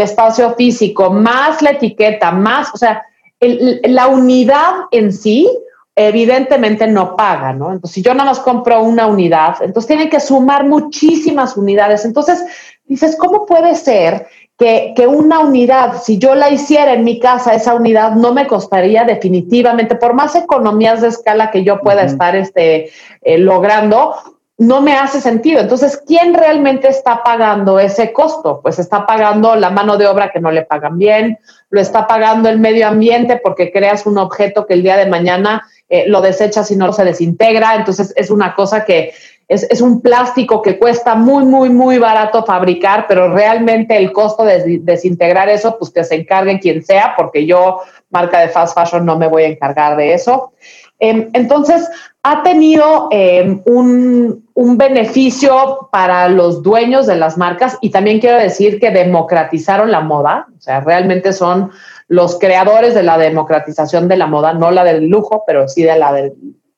[0.00, 3.02] espacio físico, más la etiqueta, más, o sea,
[3.40, 5.48] la unidad en sí,
[5.96, 7.72] evidentemente no paga, ¿no?
[7.72, 12.04] Entonces, si yo nada más compro una unidad, entonces tienen que sumar muchísimas unidades.
[12.04, 12.44] Entonces,
[12.84, 14.26] dices, ¿cómo puede ser
[14.60, 19.04] que, una unidad, si yo la hiciera en mi casa, esa unidad no me costaría
[19.04, 22.90] definitivamente, por más economías de escala que yo pueda estar este,
[23.22, 24.16] eh, logrando,
[24.60, 25.58] no me hace sentido.
[25.58, 28.60] Entonces, ¿quién realmente está pagando ese costo?
[28.60, 31.38] Pues está pagando la mano de obra que no le pagan bien,
[31.70, 35.66] lo está pagando el medio ambiente porque creas un objeto que el día de mañana
[35.88, 37.74] eh, lo desechas y no se desintegra.
[37.74, 39.14] Entonces, es una cosa que
[39.48, 44.80] es, un plástico que cuesta muy, muy, muy barato fabricar, pero realmente el costo de
[44.82, 47.80] desintegrar eso, pues que se encargue quien sea, porque yo,
[48.10, 50.52] marca de fast fashion, no me voy a encargar de eso.
[51.00, 51.88] Em, entonces,
[52.22, 58.38] ha tenido em, un, un, beneficio para los dueños de las marcas y también quiero
[58.38, 61.70] decir que democratizaron la moda, o sea, realmente son
[62.08, 65.98] los creadores de la democratización de la moda, no la del lujo, pero sí de
[65.98, 66.34] la de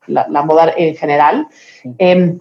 [0.06, 1.48] la, moda en general.
[1.98, 2.38] Em,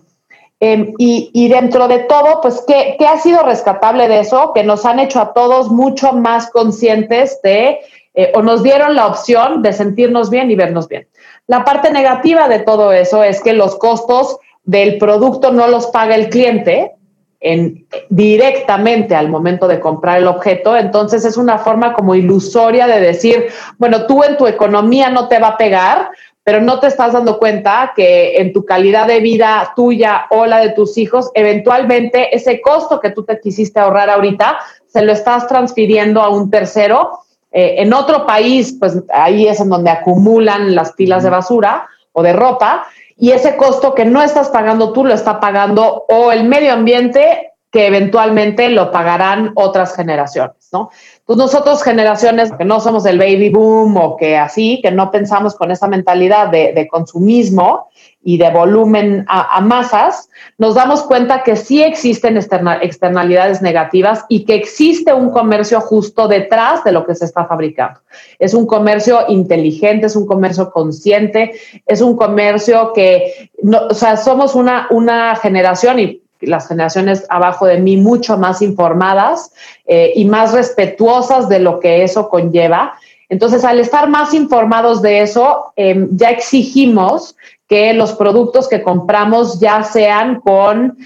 [0.63, 4.51] Em, y, dentro de todo, pues, ¿qué, ha sido rescatable de eso?
[4.53, 7.79] Que nos han hecho a todos mucho más conscientes de,
[8.13, 11.07] eh, o nos dieron la opción de sentirnos bien y vernos bien.
[11.47, 16.15] La parte negativa de todo eso es que los costos del producto no los paga
[16.15, 16.93] el cliente
[17.39, 20.77] en, directamente al momento de comprar el objeto.
[20.77, 23.47] Entonces es una forma como ilusoria de decir,
[23.77, 26.11] bueno, tú en tu economía no te va a pegar,
[26.43, 30.59] pero no te estás dando cuenta que en tu calidad de vida tuya o la
[30.59, 35.47] de tus hijos, eventualmente ese costo que tú te quisiste ahorrar ahorita, se lo estás
[35.47, 37.19] transfiriendo a un tercero.
[37.51, 42.23] Eh, en otro país, pues ahí es en donde acumulan las pilas de basura o
[42.23, 42.85] de ropa,
[43.17, 47.50] y ese costo que no estás pagando tú lo está pagando o el medio ambiente
[47.71, 50.91] que eventualmente lo pagarán otras generaciones, ¿no?
[51.25, 55.55] Pues nosotros generaciones que no somos el baby boom o que así, que no pensamos
[55.55, 57.87] con esa mentalidad de, consumismo
[58.21, 64.55] y de volumen a, masas, nos damos cuenta que sí existen externalidades negativas y que
[64.55, 68.01] existe un comercio justo detrás de lo que se está fabricando.
[68.37, 71.53] Es un comercio inteligente, es un comercio consciente,
[71.85, 73.49] es un comercio que,
[73.89, 79.51] o sea, somos una, una generación y las generaciones abajo de mí mucho más informadas
[79.85, 82.93] eh, y más respetuosas de lo que eso conlleva.
[83.29, 87.35] Entonces, al estar más informados de eso, em, ya exigimos
[87.71, 90.97] que los productos que compramos ya sean con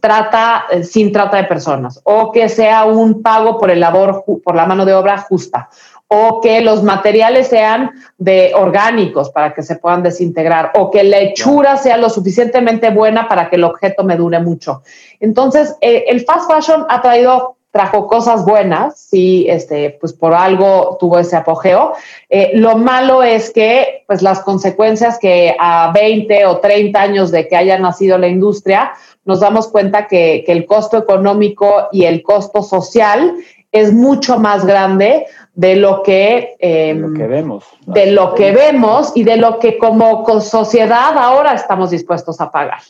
[0.00, 4.54] trata, eh, sin trata de personas, o que sea un pago por el labor, por
[4.54, 5.68] la mano de obra justa,
[6.14, 11.18] o que los materiales sean de orgánicos para que se puedan desintegrar, o que la
[11.18, 14.82] hechura sea lo suficientemente buena para que el objeto me dure mucho.
[15.20, 20.98] Entonces, eh, el fast fashion ha traído trajo cosas buenas, sí, este, pues por algo
[21.00, 21.94] tuvo ese apogeo.
[22.28, 27.48] Eh, lo malo es que, pues las consecuencias que a 20 o 30 años de
[27.48, 28.92] que haya nacido la industria,
[29.24, 33.36] nos damos cuenta que, que el costo económico y el costo social
[33.72, 37.64] es mucho más grande de lo que, em, vemos.
[37.86, 42.80] De lo que vemos y de lo que como sociedad ahora estamos dispuestos a pagar.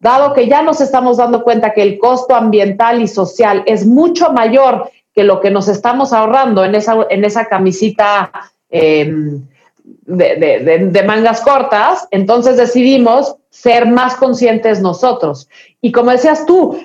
[0.00, 4.32] dado que ya nos estamos dando cuenta que el costo ambiental y social es mucho
[4.32, 8.30] mayor que lo que nos estamos ahorrando en esa, en esa camisita
[8.68, 9.46] em,
[9.84, 15.48] de, mangas cortas, entonces decidimos ser más conscientes nosotros.
[15.80, 16.76] Y como decías tú,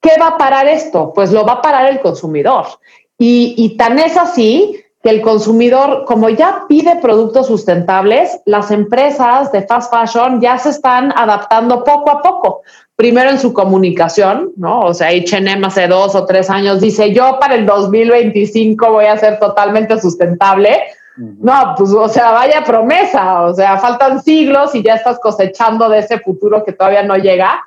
[0.00, 1.12] ¿qué va a parar esto?
[1.14, 2.66] Pues lo va a parar el consumidor.
[3.18, 9.52] Y, y tan es así que el consumidor, como ya pide productos sustentables, las empresas
[9.52, 12.62] de fast fashion ya se están adaptando poco a poco.
[12.96, 14.80] Primero en su comunicación, ¿no?
[14.80, 19.16] O sea, HM hace dos o tres años dice, yo para el 2025 voy a
[19.16, 20.80] ser totalmente sustentable.
[21.16, 25.98] No, pues, o sea, vaya promesa, o sea, faltan siglos y ya estás cosechando de
[25.98, 27.64] ese futuro que todavía no llega.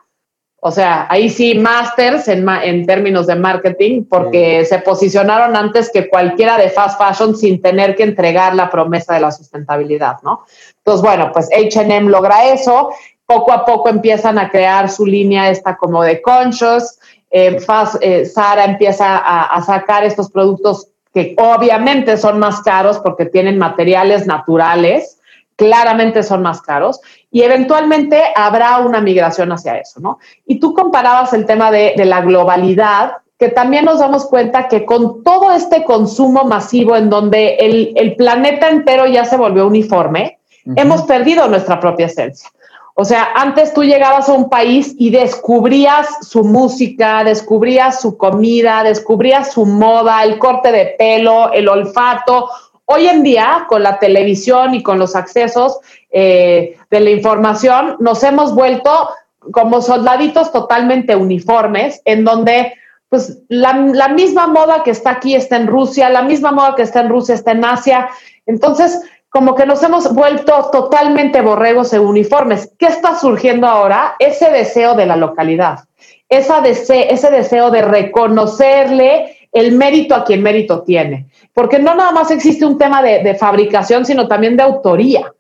[0.64, 6.08] O sea, ahí sí, masters en, en términos de marketing, porque se posicionaron antes que
[6.08, 10.46] cualquiera de fast fashion sin tener que entregar la promesa de la sustentabilidad, ¿no?
[10.78, 12.92] Entonces, bueno, pues HM logra eso,
[13.26, 17.00] poco a poco empiezan a crear su línea esta como de conscious,
[17.32, 23.00] eh, fast, eh, Sara empieza a, a sacar estos productos que obviamente son más caros
[23.00, 25.18] porque tienen materiales naturales,
[25.62, 30.18] claramente son más caros y eventualmente habrá una migración hacia eso, ¿no?
[30.48, 35.24] Y tú comparabas el tema de, la globalidad, que también nos damos cuenta que con
[35.24, 40.40] todo este consumo masivo en donde el, planeta entero ya se volvió uniforme,
[40.76, 42.50] hemos perdido nuestra propia esencia.
[42.96, 48.84] O sea, antes tú llegabas a un país y descubrías su música, descubrías su comida,
[48.84, 52.50] descubrías su moda, el corte de pelo, el olfato,
[52.94, 55.80] Hoy en día, con la televisión y con los accesos
[56.10, 59.10] eh, de la información, nos hemos vuelto
[59.54, 62.74] como soldaditos totalmente uniformes, en donde
[63.08, 63.74] pues la,
[64.10, 67.36] misma moda que está aquí está en Rusia, la misma moda que está en Rusia
[67.36, 68.10] está en Asia.
[68.46, 72.74] Entonces, como que nos hemos vuelto totalmente borregos en uniformes.
[72.78, 74.16] ¿Qué está surgiendo ahora?
[74.20, 75.86] Ese deseo de la localidad,
[76.28, 82.66] ese deseo de reconocerle el mérito a quien mérito tiene porque no nada más existe
[82.66, 85.34] un tema de, fabricación, sino también de autoría.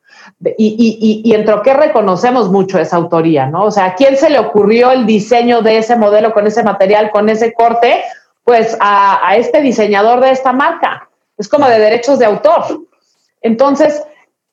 [0.57, 3.66] Y, y, entre qué reconocemos mucho esa autoría, ¿no?
[3.66, 7.12] O sea, ¿a quién se le ocurrió el diseño de ese modelo con ese material,
[7.12, 8.03] con ese corte?
[8.43, 11.09] Pues a este diseñador de esta marca.
[11.38, 12.64] Es como de derechos de autor.
[13.41, 14.03] Entonces,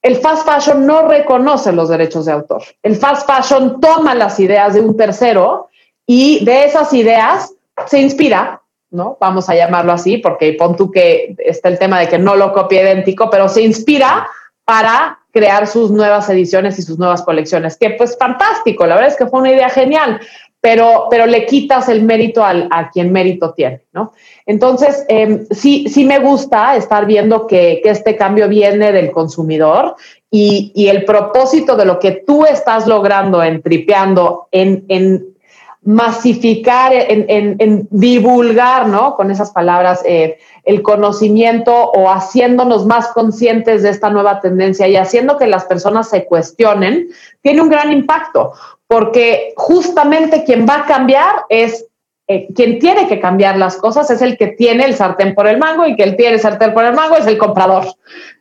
[0.02, 2.62] el fast fashion no reconoce los derechos de autor.
[2.82, 5.68] El fast fashion toma las ideas de un tercero
[6.06, 7.52] y de esas ideas
[7.86, 9.16] se inspira ¿no?
[9.20, 12.53] Vamos a llamarlo así, porque pon tú que está el tema de que no lo
[12.53, 14.28] copia idéntico, pero se inspira
[14.64, 19.16] para crear sus nuevas ediciones y sus nuevas colecciones, que pues fantástico, la verdad es
[19.16, 20.20] que fue una idea genial,
[20.61, 24.12] pero, pero le quitas el mérito a quien mérito tiene, ¿no?
[24.45, 29.95] Entonces, em, sí, sí me gusta estar viendo que, este cambio viene del consumidor
[30.30, 35.38] y, y, el propósito de lo que tú estás logrando en tripeando, en, en
[35.83, 39.14] masificar, en, divulgar, ¿no?
[39.16, 44.97] Con esas palabras, eh, el conocimiento o haciéndonos más conscientes de esta nueva tendencia y
[44.97, 47.09] haciendo que las personas se cuestionen,
[47.41, 48.53] tiene un gran impacto,
[48.87, 51.87] porque justamente quien va a cambiar es
[52.31, 55.57] eh, quien tiene que cambiar las cosas es el que tiene el sartén por el
[55.57, 57.87] mango y que el tiene el sartén por el mango es el comprador.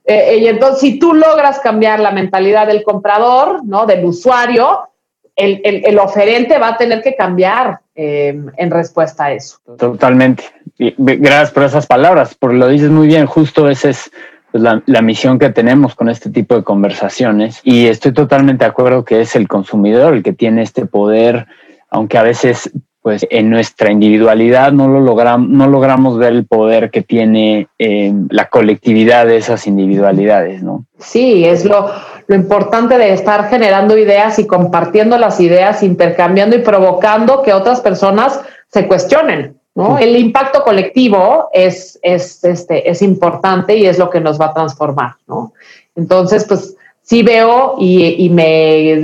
[0.04, 3.86] Eh, y entonces, si tú logras cambiar la mentalidad del comprador, ¿no?
[3.86, 4.90] Del usuario,
[5.38, 9.60] el, el, oferente va a tener que cambiar eh, en respuesta a eso.
[9.78, 10.44] Totalmente.
[10.78, 14.12] gracias por esas palabras, porque lo dices muy bien, justo esa es
[14.52, 17.62] pues, la, la, misión que tenemos con este tipo de conversaciones.
[17.64, 21.46] Y estoy totalmente de acuerdo que es el consumidor el que tiene este poder,
[21.90, 22.72] aunque a veces
[23.08, 28.12] pues en nuestra individualidad no lo logramos, no logramos ver el poder que tiene eh,
[28.30, 30.86] la colectividad de esas individualidades, ¿no?
[31.00, 31.90] Sí, es lo,
[32.28, 37.80] lo importante de estar generando ideas y compartiendo las ideas, intercambiando y provocando que otras
[37.80, 39.58] personas se cuestionen.
[39.76, 39.98] ¿no?
[39.98, 44.54] El impacto colectivo es, es, este, es importante y es lo que nos va a
[44.54, 45.14] transformar.
[45.28, 45.54] ¿no?
[45.96, 49.02] Entonces, pues sí veo y, y me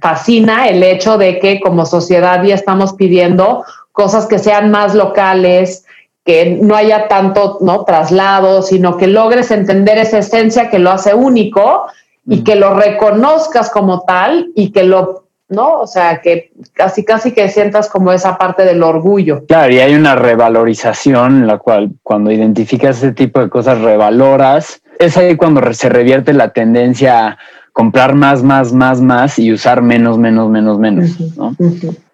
[0.00, 5.84] fascina el hecho de que como sociedad ya estamos pidiendo cosas que sean más locales,
[6.24, 7.84] que no haya tanto ¿no?
[7.84, 11.86] traslado, sino que logres entender esa esencia que lo hace único
[12.28, 15.80] y que lo reconozcas como tal y que lo ¿no?
[15.80, 19.44] O sea, que casi casi que sientas como esa parte del orgullo.
[19.46, 24.82] Claro, y hay una revalorización en la cual cuando identificas ese tipo de cosas revaloras,
[24.98, 27.38] es ahí cuando se revierte la tendencia
[27.76, 31.54] comprar más, más, más, más y usar menos, menos, menos, menos, ¿no?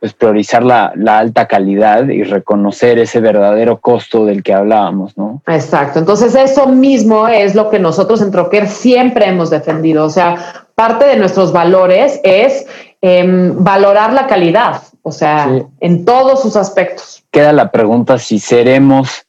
[0.00, 5.40] Pues priorizar la, alta calidad y reconocer ese verdadero costo del que hablábamos, ¿no?
[5.46, 6.00] Exacto.
[6.00, 10.04] Entonces, eso mismo es lo que nosotros en Troquer siempre hemos defendido.
[10.04, 12.66] O sea, parte de nuestros valores es
[13.00, 15.48] em, valorar la calidad, o sea,
[15.78, 17.22] en todos sus aspectos.
[17.30, 19.26] Queda la pregunta si seremos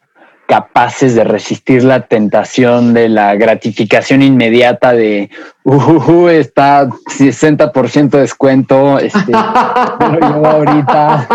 [0.48, 5.30] capaces de resistir la tentación de la gratificación inmediata de
[5.64, 9.32] uh, está 60% de descuento, este,
[10.00, 11.28] pero ahorita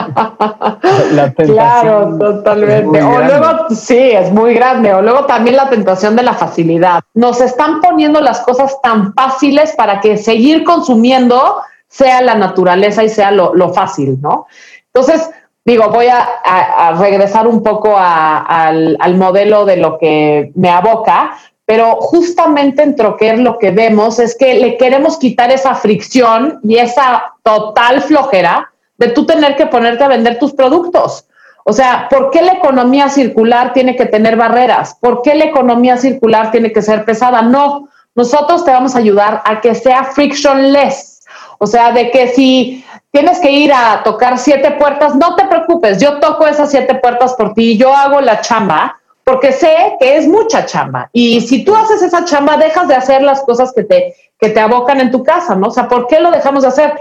[1.12, 1.56] la tentación.
[1.56, 3.02] Claro, totalmente.
[3.02, 4.92] O luego, sí, es muy grande.
[4.92, 7.00] O luego también la tentación de la facilidad.
[7.14, 11.56] Nos están poniendo las cosas tan fáciles para que seguir consumiendo
[11.88, 14.46] sea la naturaleza y sea lo, lo fácil, ¿no?
[14.92, 15.30] Entonces,
[15.68, 22.82] digo, voy a, regresar un poco al, modelo de lo que me aboca, pero justamente
[22.82, 28.00] en Troquer lo que vemos es que le queremos quitar esa fricción y esa total
[28.00, 31.26] flojera de tú tener que ponerte a vender tus productos.
[31.64, 34.96] O sea, ¿por qué la economía circular tiene que tener barreras?
[34.98, 37.42] ¿Por qué la economía circular tiene que ser pesada?
[37.42, 41.20] No, nosotros te vamos a ayudar a que sea frictionless.
[41.58, 45.98] O sea, de que si tienes que ir a tocar siete puertas, no te preocupes,
[45.98, 50.26] yo toco esas siete puertas por ti, yo hago la chamba, porque sé que es
[50.26, 51.10] mucha chamba.
[51.12, 54.60] Y si tú haces esa chamba, dejas de hacer las cosas que te, que te
[54.60, 55.68] abocan en tu casa, ¿no?
[55.68, 56.94] O sea, ¿por qué lo dejamos de hacer?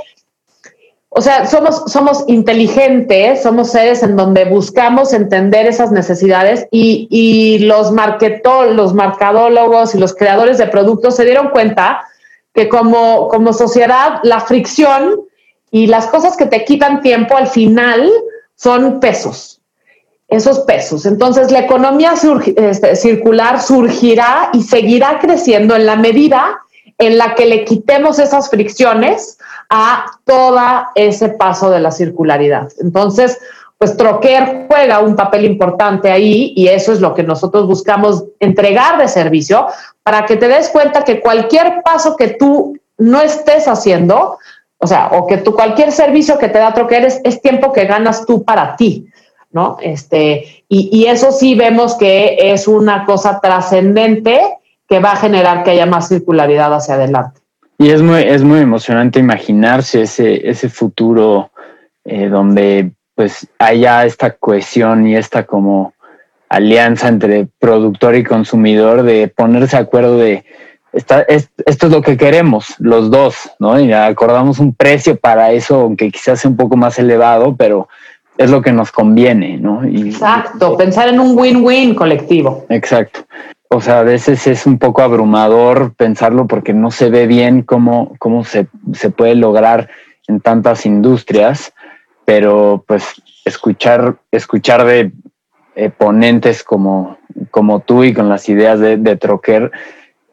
[1.09, 7.59] O sea, somos, somos inteligentes, somos seres en donde buscamos entender esas necesidades y, y
[7.59, 12.05] los, marketó, los marcadólogos y los creadores de productos se dieron cuenta
[12.53, 15.26] que como, como sociedad la fricción
[15.71, 18.09] y las cosas que te quitan tiempo al final
[18.55, 19.61] son pesos,
[20.27, 21.05] esos pesos.
[21.05, 22.13] Entonces la economía
[22.55, 26.59] este, circular surgirá y seguirá creciendo en la medida
[26.97, 29.37] en la que le quitemos esas fricciones
[29.69, 30.59] a todo
[30.95, 32.71] ese paso de la circularidad.
[32.79, 33.37] Entonces,
[33.77, 38.97] pues Troquer juega un papel importante ahí y eso es lo que nosotros buscamos entregar
[38.97, 39.67] de servicio
[40.01, 44.39] para que te des cuenta que cualquier paso que tú no estés haciendo
[44.79, 48.25] o sea, o que tú cualquier servicio que te da Troquer es, tiempo que ganas
[48.25, 49.07] tú para ti,
[49.51, 49.77] ¿no?
[49.81, 54.39] Este, y, eso sí vemos que es una cosa trascendente
[54.87, 57.41] que va a generar que haya más circularidad hacia adelante.
[57.79, 61.51] Y es muy, es muy emocionante imaginarse ese, ese futuro
[62.05, 65.93] eh, donde pues haya esta cohesión y esta como
[66.49, 70.45] alianza entre productor y consumidor de ponerse de acuerdo de
[70.93, 73.79] esto es lo que queremos los dos, ¿no?
[73.79, 77.87] Y acordamos un precio para eso, aunque quizás sea un poco más elevado, pero
[78.37, 79.83] es lo que nos conviene, ¿no?
[79.83, 82.65] exacto, pensar en un win-win colectivo.
[82.69, 83.21] Exacto.
[83.69, 88.15] O sea, a veces es un poco abrumador pensarlo porque no se ve bien cómo,
[88.19, 88.67] cómo se,
[89.15, 89.89] puede lograr
[90.27, 91.73] en tantas industrias,
[92.25, 95.11] pero pues escuchar, escuchar de
[95.97, 97.17] ponentes como,
[97.51, 99.71] como tú y con las ideas de, de Troquer,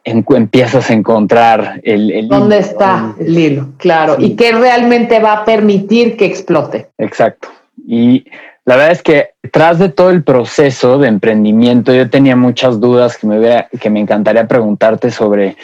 [0.05, 3.69] empiezas a encontrar el, ¿Dónde está el hilo?
[3.79, 4.17] Claro.
[4.19, 6.89] Y qué realmente va a permitir que explote.
[6.99, 7.49] Exacto.
[7.87, 8.25] Y
[8.65, 13.19] la verdad es que tras de todo el proceso de emprendimiento, yo tenía muchas dudas
[13.19, 15.57] que me, que me encantaría preguntarte sobre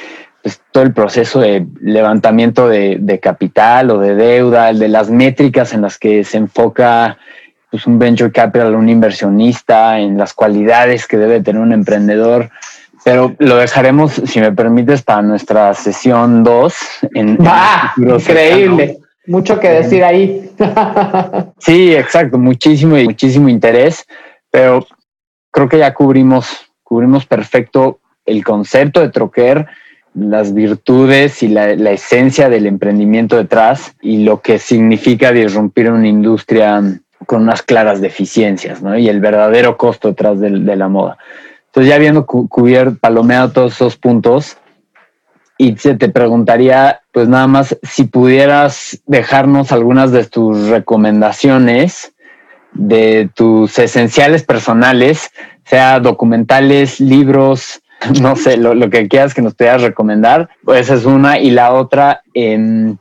[0.43, 5.11] pues, todo el proceso de levantamiento de, de, capital o de deuda, el de las
[5.11, 7.19] métricas en las que se enfoca
[7.71, 12.51] pues, un venture capital, un inversionista, en las cualidades que debe tener un emprendedor.
[13.05, 16.75] Pero lo dejaremos, si me permites, para nuestra sesión 2.
[17.41, 18.99] Va, increíble.
[19.27, 20.51] Mucho que decir ahí.
[21.59, 22.39] sí, exacto.
[22.39, 24.07] Muchísimo y muchísimo interés.
[24.51, 24.87] Pero
[25.51, 29.67] creo que ya cubrimos, cubrimos perfecto el concepto de Troquer,
[30.15, 36.83] las virtudes y la, esencia del emprendimiento detrás y lo que significa disrumpir una industria
[37.27, 38.99] con unas claras deficiencias, ¿no?
[38.99, 41.17] Y el verdadero costo detrás de la moda.
[41.71, 44.57] Entonces, ya habiendo cubierto, palomeado todos esos puntos,
[45.57, 52.13] y se te preguntaría, pues nada más, si pudieras dejarnos algunas de tus recomendaciones
[52.73, 55.31] de tus esenciales personales,
[55.65, 57.83] sea documentales, libros,
[58.21, 61.39] no sé, lo, que quieras que nos pudieras recomendar, pues esa es una.
[61.39, 62.99] Y la otra, en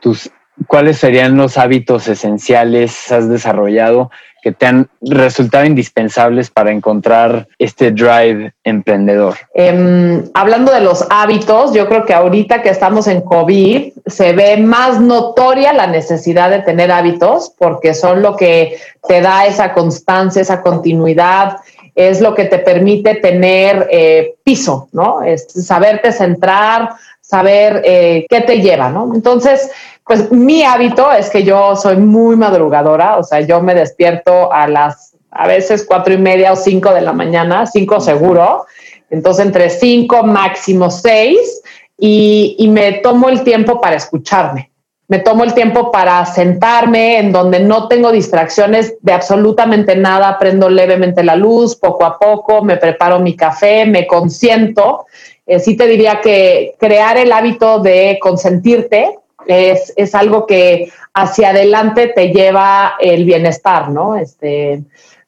[0.00, 0.30] tus,
[0.66, 4.10] ¿cuáles serían los hábitos esenciales has desarrollado
[4.42, 9.36] que te han resultado indispensables para encontrar este drive emprendedor?
[9.54, 14.56] Em, hablando de los hábitos, yo creo que ahorita que estamos en COVID se ve
[14.56, 18.76] más notoria la necesidad de tener hábitos porque son lo que
[19.06, 21.58] te da esa constancia, esa continuidad,
[21.94, 25.22] es lo que te permite tener eh, piso, ¿no?
[25.22, 26.90] Es saberte centrar,
[27.20, 29.12] saber eh, qué te lleva, ¿no?
[29.14, 29.70] Entonces,
[30.04, 34.66] pues mi hábito es que yo soy muy madrugadora, o sea, yo me despierto a
[34.66, 38.66] las, a veces cuatro y media o cinco de la mañana, cinco seguro,
[39.10, 41.62] entonces entre cinco, máximo seis,
[41.98, 44.70] y, y me tomo el tiempo para escucharme.
[45.08, 50.70] Me tomo el tiempo para sentarme en donde no tengo distracciones de absolutamente nada, prendo
[50.70, 55.04] levemente la luz, poco a poco, me preparo mi café, me consiento.
[55.44, 61.50] Eh, sí te diría que crear el hábito de consentirte es, es, algo que hacia
[61.50, 64.16] adelante te lleva el bienestar, ¿no?
[64.16, 64.82] Este,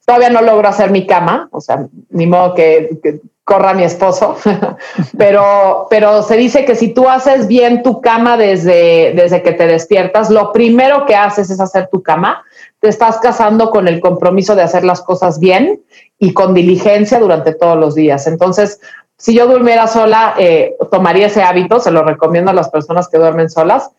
[0.04, 4.36] todavía no logro hacer mi cama, o sea, ni modo que, corra mi esposo,
[5.18, 9.66] pero, pero se dice que si tú haces bien tu cama desde, desde que te
[9.66, 12.42] despiertas, lo primero que haces es hacer tu cama,
[12.80, 15.82] te estás casando con el compromiso de hacer las cosas bien
[16.18, 18.26] y con diligencia durante todos los días.
[18.26, 18.80] Entonces,
[19.16, 23.18] si yo durmiera sola, eh, tomaría ese hábito, se lo recomiendo a las personas que
[23.18, 23.90] duermen solas,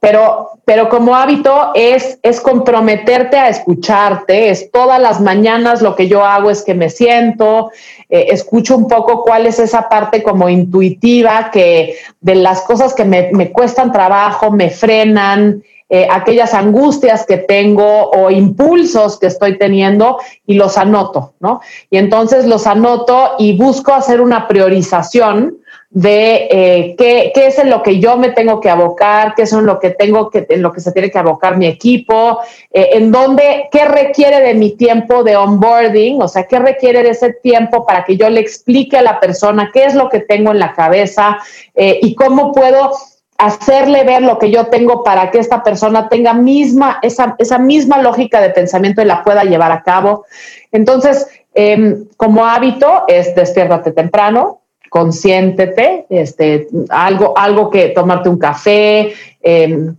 [0.00, 6.06] pero, pero como hábito es, es comprometerte a escucharte, es todas las mañanas lo que
[6.06, 7.72] yo hago es que me siento,
[8.08, 13.04] eh, escucho un poco cuál es esa parte como intuitiva que de las cosas que
[13.04, 19.56] me, me cuestan trabajo, me frenan, eh, aquellas angustias que tengo o impulsos que estoy
[19.56, 21.62] teniendo y los anoto, ¿no?
[21.90, 25.56] Y entonces los anoto y busco hacer una priorización
[25.88, 29.64] de eh, qué, es en lo que yo me tengo que abocar, qué es en
[29.64, 33.10] lo que tengo que, en lo que se tiene que abocar mi equipo, eh, en
[33.10, 37.86] dónde, qué requiere de mi tiempo de onboarding, o sea, qué requiere de ese tiempo
[37.86, 40.74] para que yo le explique a la persona qué es lo que tengo en la
[40.74, 41.38] cabeza
[41.74, 42.90] y cómo puedo
[43.38, 48.02] hacerle ver lo que yo tengo para que esta persona tenga misma, esa, esa misma
[48.02, 50.26] lógica de pensamiento y la pueda llevar a cabo.
[50.72, 59.14] Entonces, em, como hábito es despiértate temprano, consiéntete, este, algo, algo que tomarte un café
[59.40, 59.94] em,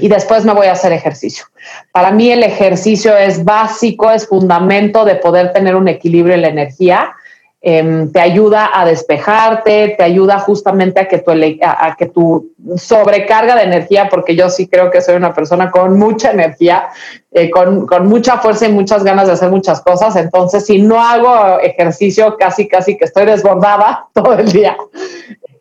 [0.00, 1.46] y después me voy a hacer ejercicio.
[1.90, 6.48] Para mí el ejercicio es básico, es fundamento de poder tener un equilibrio en la
[6.48, 7.12] energía
[7.60, 13.56] Em, te ayuda a despejarte, te ayuda justamente a que, tu, a, que tu sobrecarga
[13.56, 16.88] de energía, porque yo sí creo que soy una persona con mucha energía,
[17.32, 20.14] eh, con, con, mucha fuerza y muchas ganas de hacer muchas cosas.
[20.14, 24.76] Entonces, si no hago ejercicio, casi, casi que estoy desbordada todo el día.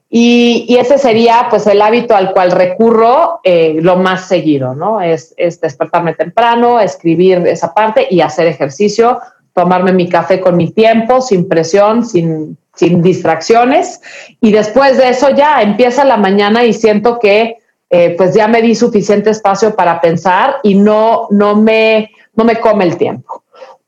[0.08, 5.02] Y, y ese sería pues el hábito al cual recurro eh, lo más seguido, ¿no?
[5.02, 9.20] Es, es despertarme temprano, escribir esa parte y hacer ejercicio
[9.58, 14.00] tomarme mi café con mi tiempo, sin presión, sin, sin distracciones.
[14.40, 17.58] Y después de eso ya empieza la mañana y siento que
[17.90, 22.58] eh, pues ya me di suficiente espacio para pensar y no, no, me, no me
[22.60, 23.44] come el tiempo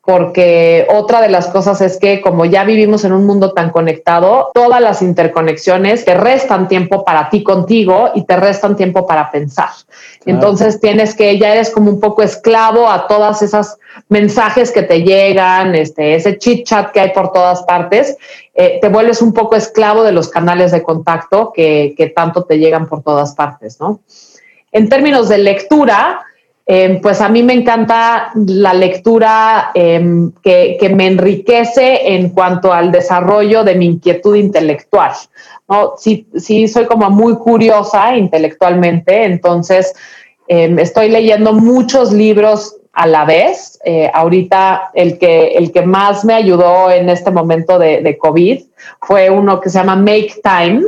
[0.10, 4.50] porque otra de las cosas es que como ya vivimos en un mundo tan conectado,
[4.56, 9.70] todas las interconexiones te restan tiempo para ti contigo y te restan tiempo para pensar.
[10.26, 15.04] Entonces tienes que, ya eres como un poco esclavo a todas esas mensajes que te
[15.04, 18.18] llegan, este, ese chit chat que hay por todas partes,
[18.56, 22.58] eh, te vuelves un poco esclavo de los canales de contacto que, que tanto te
[22.58, 24.00] llegan por todas partes, ¿no?
[24.72, 26.26] En términos de lectura,
[26.72, 32.92] Em, pues a mí me encanta la lectura em, que, me enriquece en cuanto al
[32.92, 35.14] desarrollo de mi inquietud intelectual.
[35.68, 35.96] ¿no?
[35.98, 39.96] Sí, sí soy como muy curiosa intelectualmente, entonces
[40.48, 43.80] em, estoy leyendo muchos libros a la vez.
[43.84, 48.62] Eh, ahorita el que, el que más me ayudó en este momento de COVID
[49.02, 50.84] fue uno que se llama Make Time,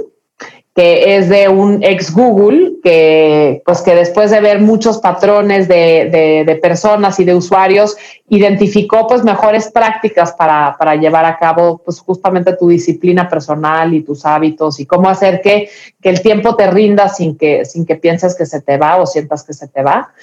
[0.74, 6.44] que es de un ex Google, que, pues que después de ver muchos patrones de,
[6.46, 7.98] de, personas y de usuarios,
[8.30, 14.02] identificó pues mejores prácticas para, para, llevar a cabo pues justamente tu disciplina personal y
[14.02, 15.70] tus hábitos y cómo hacer que,
[16.02, 19.06] que el tiempo te rinda sin que, sin que pienses que se te va o
[19.06, 20.14] sientas que se te va.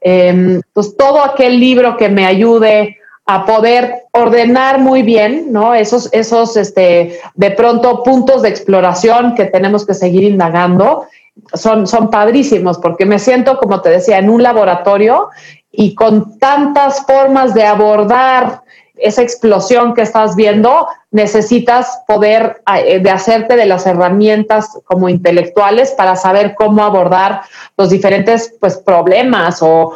[0.00, 5.74] Eh, pues todo aquel libro que me ayude a poder ordenar muy bien, ¿no?
[5.74, 11.06] Esos, esos, este, de pronto puntos de exploración que tenemos que seguir indagando
[11.52, 15.28] son, son padrísimos porque me siento, como te decía, en un laboratorio
[15.72, 18.62] y con tantas formas de abordar
[18.98, 25.92] esa explosión que estás viendo, necesitas poder eh, de hacerte de las herramientas como intelectuales
[25.92, 27.42] para saber cómo abordar
[27.76, 29.92] los diferentes pues, problemas o,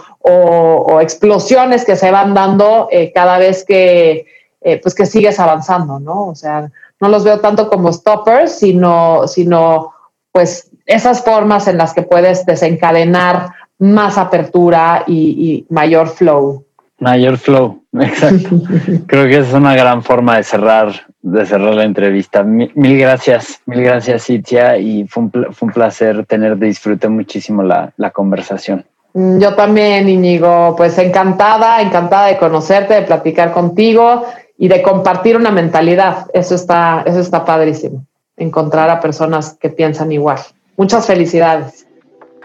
[1.00, 4.26] explosiones que se van dando eh, cada vez que,
[4.60, 6.28] eh, pues, que sigues avanzando, ¿no?
[6.28, 6.70] O sea,
[7.00, 9.94] no los veo tanto como stoppers, sino, sino
[10.30, 16.64] pues esas formas en las que puedes desencadenar más apertura y mayor flow.
[17.00, 18.60] Mayor flow, exacto.
[19.06, 20.92] Creo que es una gran forma de cerrar,
[21.22, 22.42] de cerrar la entrevista.
[22.42, 28.84] Mil, gracias, mil gracias, Itzia, y fue un, placer tener, disfruté muchísimo la, la conversación.
[29.14, 34.26] Mm, yo también, Íñigo, pues encantada, encantada de conocerte, de platicar contigo
[34.58, 36.26] y de compartir una mentalidad.
[36.34, 38.04] Eso está, eso está padrísimo,
[38.36, 40.38] encontrar a personas que piensan igual.
[40.76, 41.86] Muchas felicidades.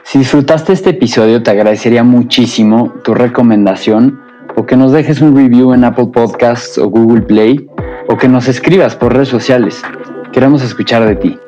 [0.03, 4.24] Si disfrutaste este episodio, te agradecería muchísimo tu recomendación
[4.55, 7.67] o que nos dejes un review en Apple Podcasts o Google Play
[8.07, 9.81] o que nos escribas por redes sociales.
[10.31, 11.39] Queremos escuchar de ti.